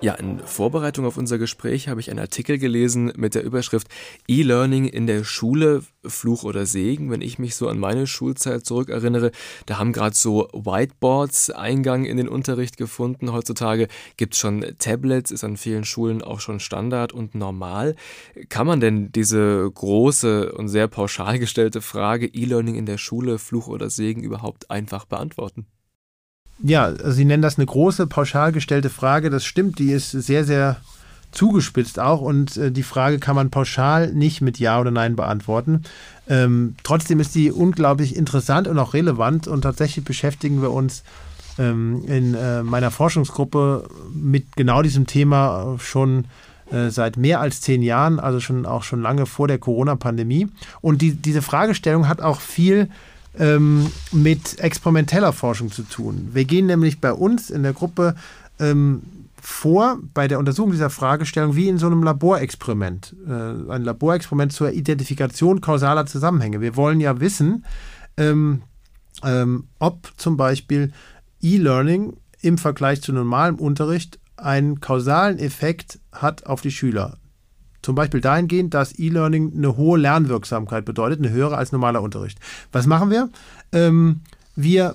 Ja, 0.01 0.13
in 0.13 0.39
Vorbereitung 0.39 1.05
auf 1.05 1.17
unser 1.17 1.37
Gespräch 1.37 1.89
habe 1.89 1.99
ich 1.99 2.09
einen 2.09 2.21
Artikel 2.21 2.57
gelesen 2.57 3.11
mit 3.17 3.35
der 3.35 3.43
Überschrift 3.43 3.89
E-Learning 4.29 4.85
in 4.85 5.07
der 5.07 5.25
Schule, 5.25 5.83
Fluch 6.05 6.43
oder 6.43 6.65
Segen. 6.65 7.11
Wenn 7.11 7.21
ich 7.21 7.37
mich 7.37 7.55
so 7.55 7.67
an 7.67 7.79
meine 7.79 8.07
Schulzeit 8.07 8.65
zurückerinnere, 8.65 9.31
da 9.65 9.77
haben 9.77 9.91
gerade 9.91 10.15
so 10.15 10.47
Whiteboards 10.53 11.49
Eingang 11.49 12.05
in 12.05 12.15
den 12.15 12.29
Unterricht 12.29 12.77
gefunden. 12.77 13.33
Heutzutage 13.33 13.89
gibt 14.15 14.35
es 14.35 14.39
schon 14.39 14.65
Tablets, 14.79 15.31
ist 15.31 15.43
an 15.43 15.57
vielen 15.57 15.83
Schulen 15.83 16.21
auch 16.21 16.39
schon 16.39 16.61
Standard 16.61 17.11
und 17.11 17.35
normal. 17.35 17.97
Kann 18.47 18.67
man 18.67 18.79
denn 18.79 19.11
diese 19.11 19.69
große 19.69 20.53
und 20.53 20.69
sehr 20.69 20.87
pauschal 20.87 21.39
gestellte 21.39 21.81
Frage 21.81 22.25
E-Learning 22.27 22.75
in 22.75 22.85
der 22.85 22.97
Schule, 22.97 23.37
Fluch 23.37 23.67
oder 23.67 23.89
Segen 23.89 24.23
überhaupt 24.23 24.71
einfach 24.71 25.03
beantworten? 25.03 25.67
Ja, 26.61 26.93
Sie 27.11 27.25
nennen 27.25 27.41
das 27.41 27.57
eine 27.57 27.65
große, 27.65 28.07
pauschal 28.07 28.51
gestellte 28.51 28.89
Frage. 28.89 29.29
Das 29.29 29.45
stimmt, 29.45 29.79
die 29.79 29.91
ist 29.91 30.11
sehr, 30.11 30.43
sehr 30.43 30.77
zugespitzt 31.31 31.99
auch 31.99 32.21
und 32.21 32.57
äh, 32.57 32.71
die 32.71 32.83
Frage 32.83 33.19
kann 33.19 33.35
man 33.35 33.51
pauschal 33.51 34.11
nicht 34.13 34.41
mit 34.41 34.57
Ja 34.57 34.79
oder 34.79 34.91
Nein 34.91 35.15
beantworten. 35.15 35.83
Ähm, 36.27 36.75
trotzdem 36.83 37.19
ist 37.19 37.35
die 37.35 37.51
unglaublich 37.51 38.15
interessant 38.15 38.67
und 38.67 38.79
auch 38.79 38.93
relevant 38.93 39.47
und 39.47 39.61
tatsächlich 39.61 40.03
beschäftigen 40.03 40.61
wir 40.61 40.71
uns 40.71 41.03
ähm, 41.59 42.03
in 42.07 42.33
äh, 42.33 42.63
meiner 42.63 42.89
Forschungsgruppe 42.89 43.87
mit 44.13 44.55
genau 44.55 44.81
diesem 44.81 45.05
Thema 45.05 45.77
schon 45.79 46.25
äh, 46.71 46.89
seit 46.89 47.17
mehr 47.17 47.41
als 47.41 47.61
zehn 47.61 47.83
Jahren, 47.83 48.19
also 48.19 48.39
schon 48.39 48.65
auch 48.65 48.83
schon 48.83 49.01
lange 49.01 49.25
vor 49.25 49.47
der 49.47 49.59
Corona-Pandemie. 49.59 50.47
Und 50.81 51.01
die, 51.01 51.13
diese 51.13 51.41
Fragestellung 51.41 52.07
hat 52.07 52.21
auch 52.21 52.41
viel 52.41 52.89
ähm, 53.37 53.91
mit 54.11 54.59
experimenteller 54.59 55.33
Forschung 55.33 55.71
zu 55.71 55.83
tun. 55.83 56.29
Wir 56.33 56.45
gehen 56.45 56.65
nämlich 56.65 56.99
bei 56.99 57.13
uns 57.13 57.49
in 57.49 57.63
der 57.63 57.73
Gruppe 57.73 58.15
ähm, 58.59 59.01
vor 59.41 59.99
bei 60.13 60.27
der 60.27 60.39
Untersuchung 60.39 60.71
dieser 60.71 60.89
Fragestellung 60.89 61.55
wie 61.55 61.69
in 61.69 61.77
so 61.77 61.87
einem 61.87 62.03
Laborexperiment. 62.03 63.15
Äh, 63.27 63.71
ein 63.71 63.83
Laborexperiment 63.83 64.51
zur 64.51 64.71
Identifikation 64.71 65.61
kausaler 65.61 66.05
Zusammenhänge. 66.05 66.61
Wir 66.61 66.75
wollen 66.75 66.99
ja 66.99 67.19
wissen, 67.19 67.65
ähm, 68.17 68.63
ähm, 69.23 69.65
ob 69.79 70.11
zum 70.17 70.37
Beispiel 70.37 70.91
E-Learning 71.41 72.17
im 72.41 72.57
Vergleich 72.57 73.01
zu 73.01 73.13
normalem 73.13 73.55
Unterricht 73.55 74.19
einen 74.37 74.79
kausalen 74.79 75.39
Effekt 75.39 75.99
hat 76.11 76.45
auf 76.45 76.61
die 76.61 76.71
Schüler. 76.71 77.17
Zum 77.89 77.95
Beispiel 77.95 78.21
dahingehend, 78.21 78.75
dass 78.75 78.99
E-Learning 78.99 79.51
eine 79.57 79.75
hohe 79.75 79.97
Lernwirksamkeit 79.97 80.85
bedeutet, 80.85 81.17
eine 81.17 81.31
höhere 81.31 81.57
als 81.57 81.71
normaler 81.71 82.03
Unterricht. 82.03 82.37
Was 82.71 82.85
machen 82.85 83.09
wir? 83.09 83.31
Ähm, 83.71 84.19
wir 84.55 84.93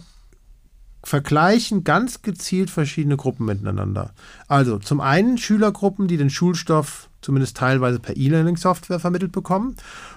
vergleichen 1.02 1.82
ganz 1.82 2.22
gezielt 2.22 2.70
verschiedene 2.70 3.16
Gruppen 3.16 3.46
miteinander. 3.46 4.12
Also 4.46 4.78
zum 4.78 5.00
einen 5.00 5.38
Schülergruppen, 5.38 6.06
die 6.06 6.18
den 6.18 6.30
Schulstoff 6.30 7.08
zumindest 7.20 7.56
teilweise 7.56 7.98
per 7.98 8.16
E-Learning-Software 8.16 9.00
vermittelt 9.00 9.32
bekommen 9.32 9.74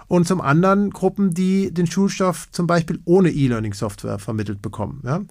und 0.07 0.27
zum 0.27 0.39
anderen 0.39 0.91
Gruppen, 0.91 1.33
die 1.33 1.73
den 1.73 1.87
Schulstoff 1.87 2.47
zum 2.51 2.67
Beispiel 2.67 2.99
ohne 3.05 3.31
E-Learning-Software 3.31 4.19
vermittelt 4.19 4.61
bekommen. 4.61 5.01
Ja? 5.03 5.21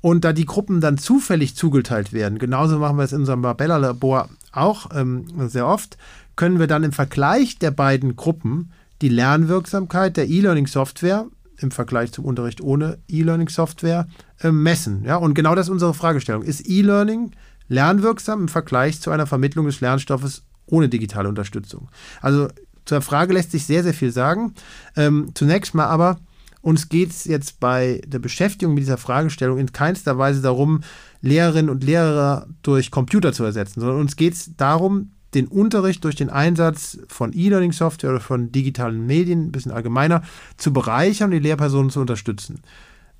Und 0.00 0.24
da 0.24 0.32
die 0.32 0.46
Gruppen 0.46 0.80
dann 0.80 0.96
zufällig 0.96 1.54
zugeteilt 1.54 2.14
werden, 2.14 2.38
genauso 2.38 2.78
machen 2.78 2.96
wir 2.96 3.04
es 3.04 3.12
in 3.12 3.20
unserem 3.20 3.42
Barbella-Labor 3.42 4.30
auch 4.52 4.90
ähm, 4.94 5.26
sehr 5.48 5.66
oft, 5.66 5.98
können 6.36 6.58
wir 6.58 6.66
dann 6.66 6.84
im 6.84 6.92
Vergleich 6.92 7.58
der 7.58 7.70
beiden 7.70 8.16
Gruppen 8.16 8.72
die 9.02 9.08
Lernwirksamkeit 9.08 10.16
der 10.16 10.28
E-Learning-Software 10.28 11.26
im 11.58 11.70
Vergleich 11.70 12.12
zum 12.12 12.24
Unterricht 12.24 12.60
ohne 12.60 12.98
E-Learning-Software 13.08 14.08
äh, 14.40 14.50
messen. 14.50 15.04
Ja? 15.04 15.16
Und 15.16 15.34
genau 15.34 15.54
das 15.54 15.66
ist 15.66 15.72
unsere 15.72 15.94
Fragestellung. 15.94 16.42
Ist 16.42 16.68
E-Learning 16.68 17.32
lernwirksam 17.68 18.42
im 18.42 18.48
Vergleich 18.48 19.00
zu 19.00 19.10
einer 19.10 19.26
Vermittlung 19.26 19.66
des 19.66 19.80
Lernstoffes 19.80 20.44
ohne 20.66 20.88
digitale 20.88 21.28
Unterstützung? 21.28 21.88
Also 22.20 22.48
zur 22.84 23.00
Frage 23.00 23.34
lässt 23.34 23.52
sich 23.52 23.66
sehr, 23.66 23.82
sehr 23.82 23.94
viel 23.94 24.10
sagen. 24.10 24.54
Ähm, 24.96 25.30
zunächst 25.34 25.74
mal 25.74 25.86
aber, 25.86 26.18
uns 26.60 26.88
geht 26.88 27.10
es 27.10 27.24
jetzt 27.24 27.60
bei 27.60 28.00
der 28.06 28.18
Beschäftigung 28.18 28.74
mit 28.74 28.82
dieser 28.82 28.96
Fragestellung 28.96 29.58
in 29.58 29.72
keinster 29.72 30.18
Weise 30.18 30.40
darum, 30.40 30.80
Lehrerinnen 31.20 31.70
und 31.70 31.84
Lehrer 31.84 32.46
durch 32.62 32.90
Computer 32.90 33.32
zu 33.32 33.44
ersetzen, 33.44 33.80
sondern 33.80 34.00
uns 34.00 34.16
geht 34.16 34.34
es 34.34 34.56
darum, 34.56 35.12
den 35.34 35.46
Unterricht 35.46 36.04
durch 36.04 36.16
den 36.16 36.30
Einsatz 36.30 36.98
von 37.08 37.32
E-Learning-Software 37.32 38.10
oder 38.10 38.20
von 38.20 38.52
digitalen 38.52 39.06
Medien, 39.06 39.46
ein 39.46 39.52
bisschen 39.52 39.72
allgemeiner, 39.72 40.22
zu 40.56 40.72
bereichern 40.72 41.26
und 41.26 41.32
die 41.32 41.38
Lehrpersonen 41.38 41.90
zu 41.90 42.00
unterstützen. 42.00 42.60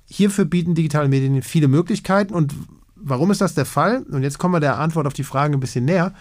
Hierfür 0.07 0.45
bieten 0.45 0.75
digitale 0.75 1.09
Medien 1.09 1.41
viele 1.41 1.67
Möglichkeiten 1.67 2.33
und 2.33 2.53
warum 2.95 3.31
ist 3.31 3.41
das 3.41 3.53
der 3.53 3.65
Fall? 3.65 4.03
Und 4.03 4.23
jetzt 4.23 4.37
kommen 4.37 4.53
wir 4.53 4.59
der 4.59 4.79
Antwort 4.79 5.07
auf 5.07 5.13
die 5.13 5.23
Frage 5.23 5.55
ein 5.55 5.59
bisschen 5.59 5.85
näher. 5.85 6.13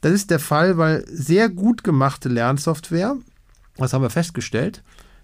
Das 0.00 0.12
ist 0.12 0.30
der 0.30 0.38
Fall, 0.38 0.78
weil 0.78 1.04
sehr 1.08 1.48
gut 1.48 1.82
gemachte 1.82 2.28
Lernsoftware, 2.28 3.16
was 3.76 3.92
haben 3.92 4.02
wir 4.02 4.10
festgestellt, 4.10 4.82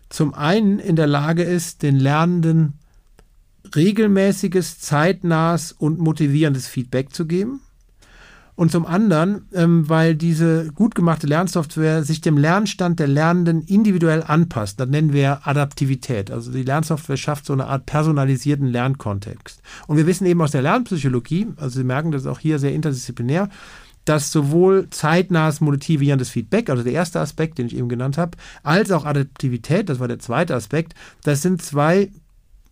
zum 0.09 0.35
einen 0.35 0.79
in 0.79 0.97
der 0.97 1.07
Lage 1.07 1.43
ist, 1.43 1.83
den 1.83 1.97
Lernenden 1.97 2.75
regelmäßiges, 3.75 4.79
zeitnahes 4.81 5.73
und 5.73 5.99
motivierendes 5.99 6.69
Feedback 6.69 7.13
zu 7.13 7.27
geben. 7.27 7.61
Und 8.57 8.71
zum 8.71 8.87
anderen, 8.87 9.49
ähm, 9.53 9.89
weil 9.89 10.15
diese 10.15 10.71
gut 10.73 10.95
gemachte 10.95 11.27
Lernsoftware 11.27 12.05
sich 12.05 12.21
dem 12.21 12.39
Lernstand 12.39 13.01
der 13.01 13.09
Lernenden 13.09 13.63
individuell 13.63 14.23
anpasst. 14.25 14.79
Das 14.79 14.89
nennen 14.89 15.13
wir 15.13 15.47
Adaptivität. 15.47 16.31
Also 16.31 16.53
die 16.53 16.63
Lernsoftware 16.63 17.17
schafft 17.17 17.47
so 17.47 17.53
eine 17.53 17.67
Art 17.67 17.87
personalisierten 17.87 18.69
Lernkontext. 18.69 19.61
Und 19.89 19.97
wir 19.97 20.07
wissen 20.07 20.27
eben 20.27 20.41
aus 20.41 20.53
der 20.53 20.63
Lernpsychologie, 20.63 21.49
also 21.57 21.81
Sie 21.81 21.85
merken 21.85 22.13
das 22.13 22.23
ist 22.23 22.29
auch 22.29 22.39
hier 22.39 22.61
sehr 22.61 22.75
interdisziplinär, 22.75 23.49
dass 24.05 24.31
sowohl 24.31 24.89
zeitnahes 24.91 25.61
motivierendes 25.61 26.31
Feedback, 26.31 26.71
also 26.71 26.83
der 26.83 26.93
erste 26.93 27.21
Aspekt, 27.21 27.59
den 27.59 27.67
ich 27.67 27.77
eben 27.77 27.89
genannt 27.89 28.19
habe, 28.19 28.37
als 28.63 28.91
auch 28.93 29.05
Adaptivität, 29.05 29.89
das 29.89 29.99
war 29.99 30.09
der 30.09 30.19
zweite 30.19 30.55
Aspekt, 30.55 30.95
das 31.23 31.43
sind 31.43 31.63
zwei 31.63 32.11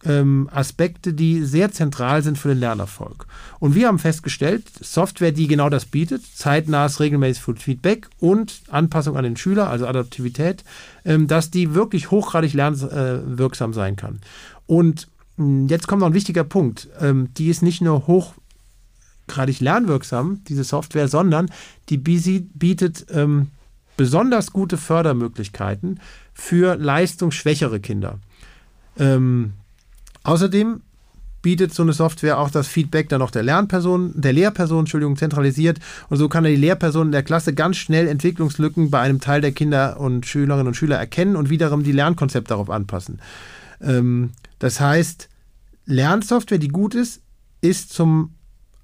ähm, 0.04 0.48
Aspekte, 0.52 1.14
die 1.14 1.44
sehr 1.44 1.72
zentral 1.72 2.22
sind 2.22 2.38
für 2.38 2.48
den 2.48 2.58
Lernerfolg. 2.58 3.26
Und 3.60 3.74
wir 3.74 3.88
haben 3.88 3.98
festgestellt, 3.98 4.64
Software, 4.80 5.32
die 5.32 5.46
genau 5.46 5.68
das 5.68 5.84
bietet, 5.84 6.22
zeitnahes, 6.34 7.00
regelmäßiges 7.00 7.62
Feedback 7.62 8.08
und 8.18 8.62
Anpassung 8.70 9.16
an 9.16 9.24
den 9.24 9.36
Schüler, 9.36 9.70
also 9.70 9.86
Adaptivität, 9.86 10.64
ähm, 11.04 11.26
dass 11.26 11.50
die 11.50 11.74
wirklich 11.74 12.10
hochgradig 12.10 12.52
lernwirksam 12.54 13.72
sein 13.72 13.96
kann. 13.96 14.20
Und 14.66 15.08
hm, 15.36 15.68
jetzt 15.68 15.86
kommt 15.86 16.00
noch 16.00 16.08
ein 16.08 16.14
wichtiger 16.14 16.44
Punkt. 16.44 16.88
Ähm, 17.00 17.28
die 17.36 17.48
ist 17.48 17.62
nicht 17.62 17.80
nur 17.80 18.06
hochgradig 18.06 19.60
lernwirksam, 19.60 20.40
diese 20.48 20.64
Software, 20.64 21.08
sondern 21.08 21.50
die 21.88 21.98
bietet 21.98 23.06
ähm, 23.10 23.48
besonders 23.96 24.52
gute 24.52 24.78
Fördermöglichkeiten 24.78 26.00
für 26.34 26.76
leistungsschwächere 26.76 27.80
Kinder. 27.80 28.18
Ähm, 28.98 29.52
außerdem 30.24 30.80
bietet 31.42 31.74
so 31.74 31.82
eine 31.82 31.92
Software 31.92 32.38
auch 32.38 32.50
das 32.50 32.68
Feedback 32.68 33.08
dann 33.08 33.20
auch 33.20 33.32
der 33.32 33.42
Lernperson, 33.42 34.12
der 34.14 34.32
Lehrperson, 34.32 34.80
Entschuldigung, 34.80 35.16
zentralisiert. 35.16 35.80
Und 36.08 36.16
so 36.16 36.28
kann 36.28 36.44
die 36.44 36.56
Lehrperson 36.56 37.08
in 37.08 37.12
der 37.12 37.24
Klasse 37.24 37.52
ganz 37.52 37.76
schnell 37.76 38.06
Entwicklungslücken 38.06 38.90
bei 38.90 39.00
einem 39.00 39.20
Teil 39.20 39.40
der 39.40 39.52
Kinder 39.52 39.98
und 39.98 40.24
Schülerinnen 40.24 40.68
und 40.68 40.74
Schüler 40.74 40.96
erkennen 40.96 41.36
und 41.36 41.50
wiederum 41.50 41.82
die 41.82 41.92
Lernkonzepte 41.92 42.50
darauf 42.50 42.70
anpassen. 42.70 43.20
Ähm, 43.80 44.30
das 44.60 44.80
heißt, 44.80 45.28
Lernsoftware, 45.84 46.58
die 46.58 46.68
gut 46.68 46.94
ist, 46.94 47.20
ist 47.60 47.92
zum 47.92 48.34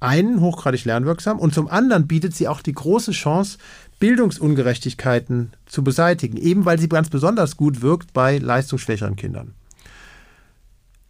einen 0.01 0.41
hochgradig 0.41 0.85
lernwirksam 0.85 1.39
und 1.39 1.55
zum 1.55 1.69
anderen 1.69 2.07
bietet 2.07 2.35
sie 2.35 2.49
auch 2.49 2.61
die 2.61 2.73
große 2.73 3.13
Chance, 3.13 3.59
Bildungsungerechtigkeiten 3.99 5.53
zu 5.67 5.83
beseitigen, 5.83 6.37
eben 6.37 6.65
weil 6.65 6.79
sie 6.79 6.89
ganz 6.89 7.09
besonders 7.09 7.57
gut 7.57 7.83
wirkt 7.83 8.13
bei 8.13 8.39
leistungsschwächeren 8.39 9.17
Kindern. 9.17 9.55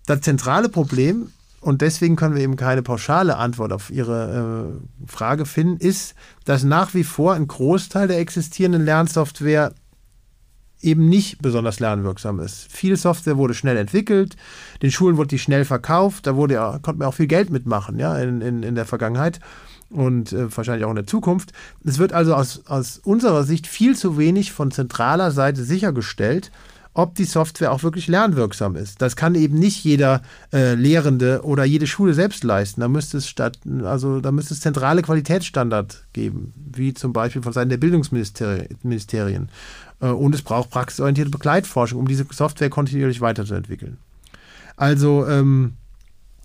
Das 0.09 0.23
zentrale 0.23 0.71
Problem, 0.71 1.33
und 1.61 1.83
deswegen 1.83 2.16
können 2.16 2.35
wir 2.35 2.40
eben 2.40 2.57
keine 2.57 2.83
pauschale 2.83 3.37
Antwort 3.37 3.75
auf 3.75 3.90
Ihre 3.90 4.73
äh, 4.81 5.07
Frage 5.07 5.44
finden, 5.44 5.77
ist, 5.77 6.14
dass 6.47 6.64
nach 6.64 6.94
wie 6.94 7.05
vor 7.05 7.35
ein 7.35 7.47
Großteil 7.47 8.09
der 8.09 8.18
existierenden 8.18 8.87
Lernsoftware 8.87 9.75
eben 10.81 11.11
nicht 11.11 11.42
besonders 11.42 11.79
lernwirksam 11.79 12.40
ist. 12.40 12.73
Viel 12.73 12.97
Software 12.97 13.37
wurde 13.37 13.53
schnell 13.53 13.77
entwickelt, 13.77 14.37
den 14.81 14.90
Schulen 14.90 15.18
wurde 15.18 15.29
die 15.29 15.38
schnell 15.38 15.66
verkauft, 15.66 16.27
da 16.27 16.37
wurde 16.37 16.55
ja, 16.55 16.79
konnte 16.81 17.01
man 17.01 17.09
auch 17.09 17.14
viel 17.14 17.27
Geld 17.27 17.51
mitmachen 17.51 17.99
ja, 17.99 18.16
in, 18.18 18.40
in, 18.40 18.62
in 18.62 18.77
der 18.77 18.87
Vergangenheit 18.87 19.40
und 19.90 20.33
äh, 20.33 20.57
wahrscheinlich 20.57 20.87
auch 20.87 20.90
in 20.90 20.97
der 20.97 21.07
Zukunft. 21.07 21.53
Es 21.85 21.99
wird 21.99 22.14
also 22.14 22.35
aus, 22.35 22.62
aus 22.64 22.99
unserer 23.05 23.44
Sicht 23.44 23.66
viel 23.66 23.94
zu 23.94 24.16
wenig 24.16 24.53
von 24.53 24.71
zentraler 24.71 25.33
Seite 25.33 25.64
sichergestellt, 25.64 26.51
ob 26.99 27.15
die 27.15 27.27
Software 27.27 27.71
auch 27.71 27.85
wirklich 27.85 28.09
lernwirksam 28.09 28.75
ist. 28.75 29.01
Das 29.01 29.15
kann 29.15 29.37
eben 29.37 29.57
nicht 29.57 29.85
jeder 29.85 30.21
äh, 30.53 30.75
Lehrende 30.75 31.43
oder 31.45 31.65
jede 31.65 31.87
Schule 31.87 32.13
selbst 32.13 32.43
leisten. 32.43 32.81
Da 32.81 32.89
müsste 32.89 33.19
es 33.19 33.29
statt, 33.29 33.61
also 33.85 34.21
da 34.21 34.33
müsste 34.33 34.55
es 34.55 34.61
zentrale 34.61 35.03
Qualitätsstandards 35.03 36.03
geben, 36.13 36.53
wie 36.57 36.95
zum 36.95 37.13
Beispiel 37.13 37.41
von 37.41 37.53
Seiten 37.53 37.71
der 37.71 37.77
Bildungsministerien. 37.77 39.49
Äh, 40.01 40.09
und 40.09 40.35
es 40.35 40.43
braucht 40.43 40.71
praxisorientierte 40.71 41.31
Begleitforschung, 41.31 42.01
um 42.01 42.09
diese 42.09 42.27
Software 42.33 42.69
kontinuierlich 42.69 43.21
weiterzuentwickeln. 43.21 43.99
Also 44.77 45.25
ähm, 45.29 45.75
äh, 45.75 45.78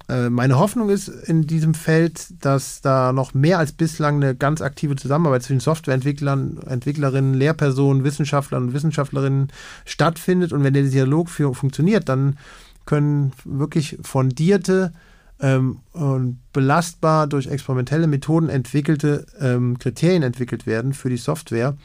meine 0.08 0.60
Hoffnung 0.60 0.90
ist 0.90 1.08
in 1.08 1.48
diesem 1.48 1.74
Feld, 1.74 2.28
dass 2.44 2.82
da 2.82 3.14
noch 3.14 3.34
mehr 3.34 3.58
als 3.58 3.72
bislang 3.72 4.18
eine 4.18 4.36
ganz 4.36 4.62
aktive 4.62 4.96
Zusammenarbeit 4.96 5.44
zwischen 5.44 5.62
Softwareentwicklern, 5.62 6.58
Entwicklerinnen, 6.68 7.34
Lehrpersonen, 7.34 8.04
Wissenschaftlern 8.04 8.64
und 8.64 8.74
Wissenschaftlerinnen 8.74 9.48
stattfindet. 9.86 10.52
Und 10.52 10.64
wenn 10.64 10.74
der 10.74 10.84
Dialog 10.84 11.30
für, 11.30 11.54
funktioniert, 11.54 12.10
dann 12.10 12.38
können 12.86 13.32
wirklich 13.46 13.98
fundierte 14.02 14.92
ähm, 15.40 15.80
und 15.92 16.40
belastbar 16.54 17.28
durch 17.28 17.48
experimentelle 17.48 18.08
Methoden 18.08 18.50
entwickelte 18.50 19.26
ähm, 19.40 19.78
Kriterien 19.80 20.24
entwickelt 20.24 20.66
werden 20.66 20.94
für 20.94 21.10
die 21.10 21.18
Software. 21.18 21.76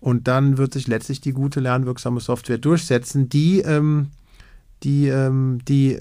Und 0.00 0.26
dann 0.26 0.58
wird 0.58 0.72
sich 0.72 0.88
letztlich 0.88 1.20
die 1.20 1.32
gute 1.32 1.60
lernwirksame 1.60 2.20
Software 2.20 2.58
durchsetzen, 2.58 3.28
die, 3.28 3.60
ähm, 3.60 4.08
die, 4.82 5.08
ähm, 5.08 5.60
die 5.68 6.00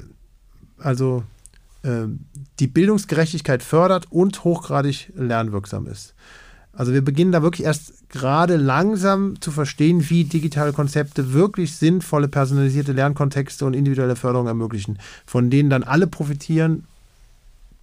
also 0.80 1.19
äh, 1.19 1.40
die 1.84 2.67
Bildungsgerechtigkeit 2.67 3.63
fördert 3.63 4.12
und 4.12 4.44
hochgradig 4.44 5.12
lernwirksam 5.15 5.88
ist. 5.88 6.13
Also 6.74 6.94
wir 6.94 7.04
beginnen 7.04 7.32
da 7.32 7.41
wirklich 7.41 7.65
erst 7.65 8.10
gerade 8.10 8.56
langsam 8.56 9.41
zu 9.41 9.52
verstehen, 9.52 10.10
wie 10.10 10.24
digitale 10.24 10.74
Konzepte 10.74 11.34
wirklich 11.34 11.76
sinnvolle 11.76 12.28
personalisierte 12.28 12.94
Lernkontexte 12.94 13.65
und 13.65 13.74
individuelle 13.74 14.15
Förderung 14.15 14.48
ermöglichen, 14.48 15.00
von 15.26 15.50
denen 15.50 15.70
dann 15.70 15.84
alle 15.84 16.08
profitieren, 16.08 16.86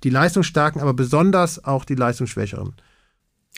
die 0.04 0.10
Leistungsstarken, 0.10 0.80
aber 0.80 0.94
besonders 0.94 1.64
auch 1.64 1.84
die 1.84 1.96
Leistungsschwächeren. 1.96 2.72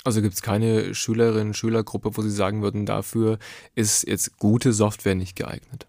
Also 0.05 0.23
gibt 0.23 0.35
es 0.35 0.43
keine 0.43 0.95
Schülerinnen, 0.95 1.55
Schülergruppe, 1.55 2.17
wo 2.17 2.23
Sie 2.23 2.31
sagen 2.31 2.63
würden, 2.63 2.87
dafür 2.87 3.39
ist 3.75 4.09
jetzt 4.09 4.39
gute 4.39 4.73
Software 4.73 5.15
nicht 5.15 5.37
geeignet? 5.37 5.87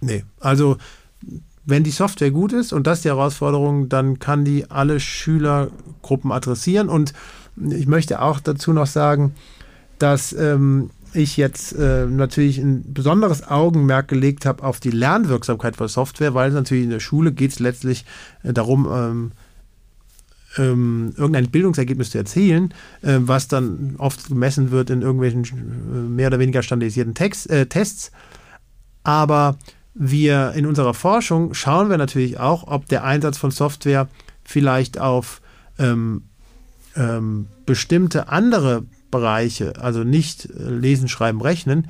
Nee, 0.00 0.24
also 0.38 0.78
wenn 1.64 1.84
die 1.84 1.90
Software 1.90 2.30
gut 2.30 2.52
ist 2.52 2.72
und 2.72 2.86
das 2.86 2.98
ist 2.98 3.04
die 3.04 3.10
Herausforderung, 3.10 3.88
dann 3.88 4.18
kann 4.18 4.44
die 4.44 4.70
alle 4.70 5.00
Schülergruppen 5.00 6.32
adressieren. 6.32 6.88
Und 6.88 7.12
ich 7.56 7.86
möchte 7.86 8.22
auch 8.22 8.40
dazu 8.40 8.72
noch 8.72 8.86
sagen, 8.86 9.34
dass 9.98 10.32
ähm, 10.32 10.90
ich 11.12 11.36
jetzt 11.36 11.72
äh, 11.72 12.06
natürlich 12.06 12.58
ein 12.58 12.92
besonderes 12.92 13.46
Augenmerk 13.46 14.08
gelegt 14.08 14.46
habe 14.46 14.62
auf 14.62 14.80
die 14.80 14.90
Lernwirksamkeit 14.90 15.76
von 15.76 15.88
Software, 15.88 16.34
weil 16.34 16.50
natürlich 16.50 16.84
in 16.84 16.90
der 16.90 17.00
Schule 17.00 17.32
geht 17.32 17.52
es 17.52 17.58
letztlich 17.58 18.04
äh, 18.42 18.52
darum, 18.52 18.88
ähm, 18.90 19.32
ähm, 20.56 21.12
irgendein 21.16 21.50
Bildungsergebnis 21.50 22.10
zu 22.10 22.18
erzielen, 22.18 22.74
äh, 23.02 23.18
was 23.20 23.48
dann 23.48 23.94
oft 23.98 24.28
gemessen 24.28 24.70
wird 24.70 24.90
in 24.90 25.02
irgendwelchen 25.02 25.44
äh, 25.44 26.08
mehr 26.08 26.28
oder 26.28 26.38
weniger 26.38 26.62
standardisierten 26.62 27.14
Text, 27.14 27.48
äh, 27.50 27.66
Tests. 27.66 28.10
Aber 29.02 29.56
wir 29.94 30.52
in 30.52 30.66
unserer 30.66 30.94
Forschung 30.94 31.54
schauen 31.54 31.90
wir 31.90 31.98
natürlich 31.98 32.38
auch, 32.38 32.66
ob 32.66 32.86
der 32.88 33.04
Einsatz 33.04 33.38
von 33.38 33.50
Software 33.50 34.08
vielleicht 34.44 34.98
auf 34.98 35.40
ähm, 35.78 36.22
ähm, 36.96 37.46
bestimmte 37.66 38.28
andere 38.28 38.84
Bereiche, 39.10 39.74
also 39.80 40.04
nicht 40.04 40.46
äh, 40.46 40.70
lesen, 40.70 41.08
schreiben, 41.08 41.40
rechnen, 41.40 41.88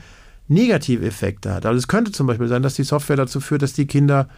negative 0.49 1.07
Effekte 1.07 1.53
hat. 1.53 1.67
Also 1.67 1.79
es 1.79 1.89
könnte 1.89 2.13
zum 2.13 2.27
Beispiel 2.27 2.49
sein, 2.49 2.63
dass 2.63 2.75
die 2.75 2.85
Software 2.85 3.17
dazu 3.17 3.41
führt, 3.41 3.63
dass 3.63 3.73
die 3.73 3.87
Kinder, 3.87 4.29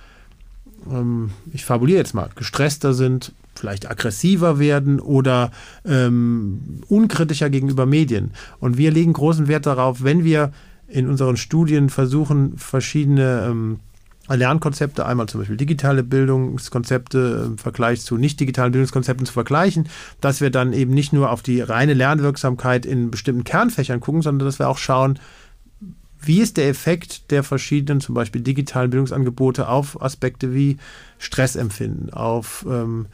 ähm, 0.91 1.31
ich 1.53 1.65
fabuliere 1.65 1.99
jetzt 1.99 2.15
mal, 2.15 2.31
gestresster 2.35 2.95
sind, 2.95 3.33
vielleicht 3.55 3.91
aggressiver 3.91 4.59
werden 4.59 5.01
oder 5.01 5.51
ähm, 5.85 6.83
unkritischer 6.89 7.51
gegenüber 7.51 7.87
Medien. 7.87 8.33
Und 8.61 8.77
wir 8.79 8.91
legen 8.91 9.13
großen 9.13 9.49
Wert 9.49 9.67
darauf, 9.67 10.03
wenn 10.03 10.25
wir 10.25 10.53
in 10.93 11.09
unseren 11.09 11.37
Studien 11.37 11.89
versuchen, 11.89 12.59
verschiedene 12.59 13.47
ähm, 13.49 13.81
Lernkonzepte, 14.29 15.05
einmal 15.05 15.29
zum 15.29 15.41
Beispiel 15.41 15.57
digitale 15.57 16.03
Bildungskonzepte 16.03 17.45
im 17.47 17.59
Vergleich 17.59 18.03
zu 18.03 18.17
nicht 18.17 18.39
digitalen 18.39 18.73
Bildungskonzepten 18.73 19.27
zu 19.27 19.33
vergleichen, 19.33 19.89
dass 20.21 20.41
wir 20.41 20.51
dann 20.51 20.73
eben 20.73 20.95
nicht 20.95 21.13
nur 21.13 21.31
auf 21.31 21.43
die 21.43 21.61
reine 21.61 21.95
Lernwirksamkeit 21.95 22.87
in 22.87 23.11
bestimmten 23.11 23.45
Kernfächern 23.45 24.01
gucken, 24.01 24.23
sondern 24.23 24.47
dass 24.47 24.59
wir 24.59 24.69
auch 24.69 24.79
schauen, 24.79 25.19
wie 26.21 26.41
ist 26.41 26.57
der 26.57 26.69
Effekt 26.69 27.31
der 27.33 27.43
verschiedenen, 27.43 28.01
zum 28.01 28.15
Beispiel 28.15 28.43
digitalen 28.43 28.91
Bildungsangebote 28.91 29.69
auf 29.69 30.01
Aspekte 30.01 30.55
wie 30.55 30.77
Stressempfinden, 31.19 32.13
auf 32.13 32.65
ähm, 32.69 33.07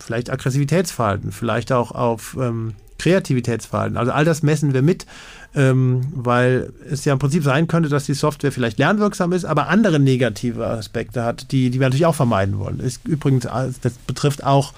vielleicht 0.00 0.30
Aggressivitätsverhalten, 0.30 1.30
vielleicht 1.30 1.70
auch 1.72 1.92
auf 1.92 2.36
ähm, 2.40 2.74
Kreativitätsverhalten. 2.98 3.96
Also 3.96 4.12
all 4.12 4.24
das 4.24 4.42
messen 4.42 4.74
wir 4.74 4.82
mit, 4.82 5.06
ähm, 5.54 6.02
weil 6.14 6.72
es 6.90 7.04
ja 7.04 7.12
im 7.12 7.18
Prinzip 7.18 7.42
sein 7.44 7.66
könnte, 7.66 7.88
dass 7.88 8.04
die 8.04 8.14
Software 8.14 8.52
vielleicht 8.52 8.78
lernwirksam 8.78 9.32
ist, 9.32 9.44
aber 9.44 9.68
andere 9.68 9.98
negative 9.98 10.66
Aspekte 10.66 11.24
hat, 11.24 11.50
die, 11.52 11.70
die 11.70 11.80
wir 11.80 11.86
natürlich 11.86 12.06
auch 12.06 12.14
vermeiden 12.14 12.58
wollen. 12.58 12.80
Ist 12.80 13.06
übrigens, 13.06 13.46
das 13.82 13.92
betrifft 14.06 14.44
auch 14.44 14.72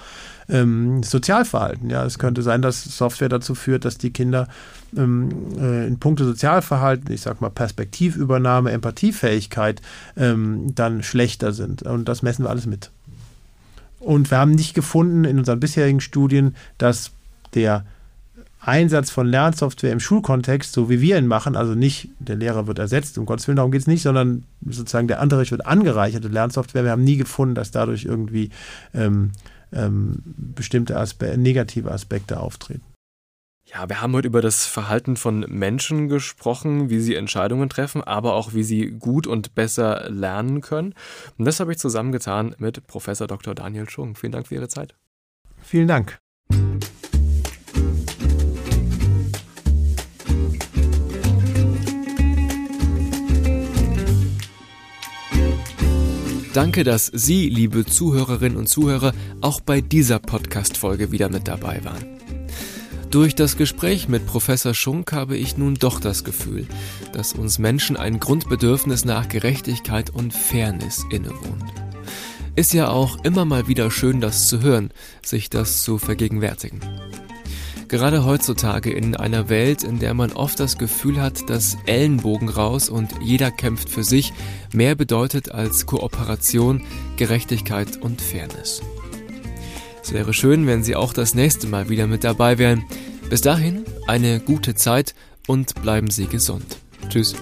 ähm, 0.49 1.03
Sozialverhalten. 1.03 1.91
Ja, 1.91 2.05
es 2.05 2.19
könnte 2.19 2.43
sein, 2.43 2.63
dass 2.63 2.85
Software 2.85 3.29
dazu 3.29 3.55
führt, 3.55 3.85
dass 3.85 3.99
die 3.99 4.11
Kinder 4.11 4.49
ähm, 4.97 5.31
äh, 5.59 5.87
in 5.87 5.99
puncto 5.99 6.25
Sozialverhalten, 6.25 7.13
ich 7.13 7.21
sag 7.21 7.41
mal 7.41 7.51
Perspektivübernahme, 7.51 8.71
Empathiefähigkeit, 8.71 9.83
ähm, 10.17 10.75
dann 10.75 11.03
schlechter 11.03 11.53
sind. 11.53 11.83
Und 11.83 12.09
das 12.09 12.23
messen 12.23 12.45
wir 12.45 12.51
alles 12.51 12.67
mit. 12.67 12.91
Und 14.01 14.31
wir 14.31 14.39
haben 14.39 14.53
nicht 14.53 14.75
gefunden 14.75 15.25
in 15.25 15.39
unseren 15.39 15.61
bisherigen 15.61 16.01
Studien, 16.01 16.55
dass 16.79 17.11
der 17.55 17.85
Einsatz 18.61 19.11
von 19.11 19.27
Lernsoftware 19.27 19.93
im 19.93 20.01
Schulkontext, 20.01 20.73
so 20.73 20.91
wie 20.91 21.01
wir 21.01 21.19
ihn 21.19 21.27
machen, 21.27 21.57
also 21.57 21.75
nicht 21.75 22.11
der 22.19 22.37
Lehrer 22.37 22.67
wird 22.67 22.79
ersetzt, 22.79 23.17
um 23.19 23.27
Gottes 23.27 23.47
Willen, 23.47 23.57
darum 23.57 23.71
geht 23.71 23.83
es 23.83 23.87
nicht, 23.87 24.03
sondern 24.03 24.45
sozusagen 24.67 25.09
der 25.09 25.23
Unterricht 25.23 25.53
wird 25.53 25.67
angereicherte 25.67 26.29
Lernsoftware. 26.29 26.85
Wir 26.85 26.91
haben 26.91 27.05
nie 27.05 27.17
gefunden, 27.17 27.55
dass 27.55 27.71
dadurch 27.71 28.05
irgendwie 28.05 28.51
ähm, 28.95 29.33
ähm, 29.73 30.23
bestimmte 30.25 30.97
Aspe 30.97 31.39
negative 31.39 31.93
Aspekte 31.93 32.41
auftreten. 32.41 32.83
Ja, 33.65 33.87
wir 33.87 34.01
haben 34.01 34.15
heute 34.15 34.29
über 34.29 34.41
das 34.41 34.65
Verhalten 34.65 35.17
von 35.17 35.41
Menschen 35.41 36.09
gesprochen, 36.09 36.89
wie 36.89 37.01
sie 37.01 37.15
Entscheidungen 37.15 37.69
treffen, 37.69 38.03
aber 38.03 38.33
auch 38.33 38.55
wie 38.55 38.63
sie 38.63 38.93
gut 38.93 39.27
und 39.27 39.55
besser 39.55 40.09
lernen 40.09 40.63
können. 40.63 40.95
Und 41.37 41.45
das 41.45 41.61
habe 41.61 41.73
ich 41.73 41.79
zusammengetan 41.79 42.55
mit 42.59 42.87
Professor 42.87 43.27
Dr. 43.27 43.55
Daniel 43.55 43.89
Schung. 43.91 44.15
Vielen 44.15 44.33
Dank 44.33 44.47
für 44.47 44.55
Ihre 44.55 44.69
Zeit. 44.69 44.95
Vielen 45.61 45.87
Dank. 45.87 46.19
Danke, 56.59 56.83
dass 56.83 57.07
Sie, 57.07 57.49
liebe 57.49 57.87
Zuhörerinnen 57.87 58.59
und 58.59 58.69
Zuhörer, 58.69 59.13
auch 59.41 59.61
bei 59.61 59.81
dieser 59.81 60.19
Podcast-Folge 60.19 61.13
wieder 61.13 61.29
mit 61.29 61.47
dabei 61.47 61.85
waren. 61.85 62.05
Durch 63.13 63.37
das 63.37 63.57
Gespräch 63.57 64.09
mit 64.09 64.27
Professor 64.27 64.75
Schunk 64.75 65.13
habe 65.13 65.37
ich 65.37 65.57
nun 65.57 65.77
doch 65.77 66.01
das 66.01 66.25
Gefühl, 66.25 66.67
dass 67.13 67.33
uns 67.33 67.61
Menschen 67.61 67.97
ein 67.97 68.19
Grundbedürfnis 68.19 69.05
nach 69.05 69.29
Gerechtigkeit 69.29 70.11
und 70.11 70.35
Fairness 70.35 71.07
innewohnt. 71.11 71.73
Ist 72.57 72.73
ja 72.73 72.89
auch 72.89 73.23
immer 73.23 73.45
mal 73.45 73.69
wieder 73.69 73.89
schön, 73.93 74.21
das 74.21 74.49
zu 74.49 74.61
hören, 74.61 74.91
sich 75.23 75.51
das 75.51 75.85
zu 75.85 75.99
vergegenwärtigen. 75.99 76.81
Gerade 77.89 78.27
heutzutage 78.27 78.93
in 78.93 79.17
einer 79.17 79.49
Welt, 79.49 79.83
in 79.83 79.99
der 79.99 80.13
man 80.13 80.33
oft 80.33 80.61
das 80.61 80.77
Gefühl 80.77 81.23
hat, 81.23 81.49
dass 81.49 81.79
Ellenbogen 81.87 82.51
raus 82.51 82.91
und 82.91 83.11
jeder 83.23 83.51
kämpft 83.51 83.89
für 83.89 84.05
sich, 84.05 84.35
mehr 84.75 84.95
bedeutet 84.95 85.53
als 85.53 85.87
Kooperation, 85.87 86.83
Gerechtigkeit 87.17 87.97
und 87.97 88.21
Fairness. 88.21 88.83
Es 90.03 90.13
wäre 90.13 90.35
schön, 90.35 90.67
wenn 90.67 90.85
Sie 90.85 90.97
auch 90.97 91.15
das 91.15 91.35
nächste 91.35 91.67
Mal 91.67 91.89
wieder 91.89 92.07
mit 92.07 92.25
dabei 92.25 92.59
wären. 92.59 92.85
Bis 93.31 93.41
dahin 93.41 93.85
eine 94.07 94.39
gute 94.39 94.75
Zeit 94.75 95.15
und 95.47 95.81
bleiben 95.81 96.11
Sie 96.11 96.27
gesund. 96.27 96.77
Tschüss. 97.09 97.35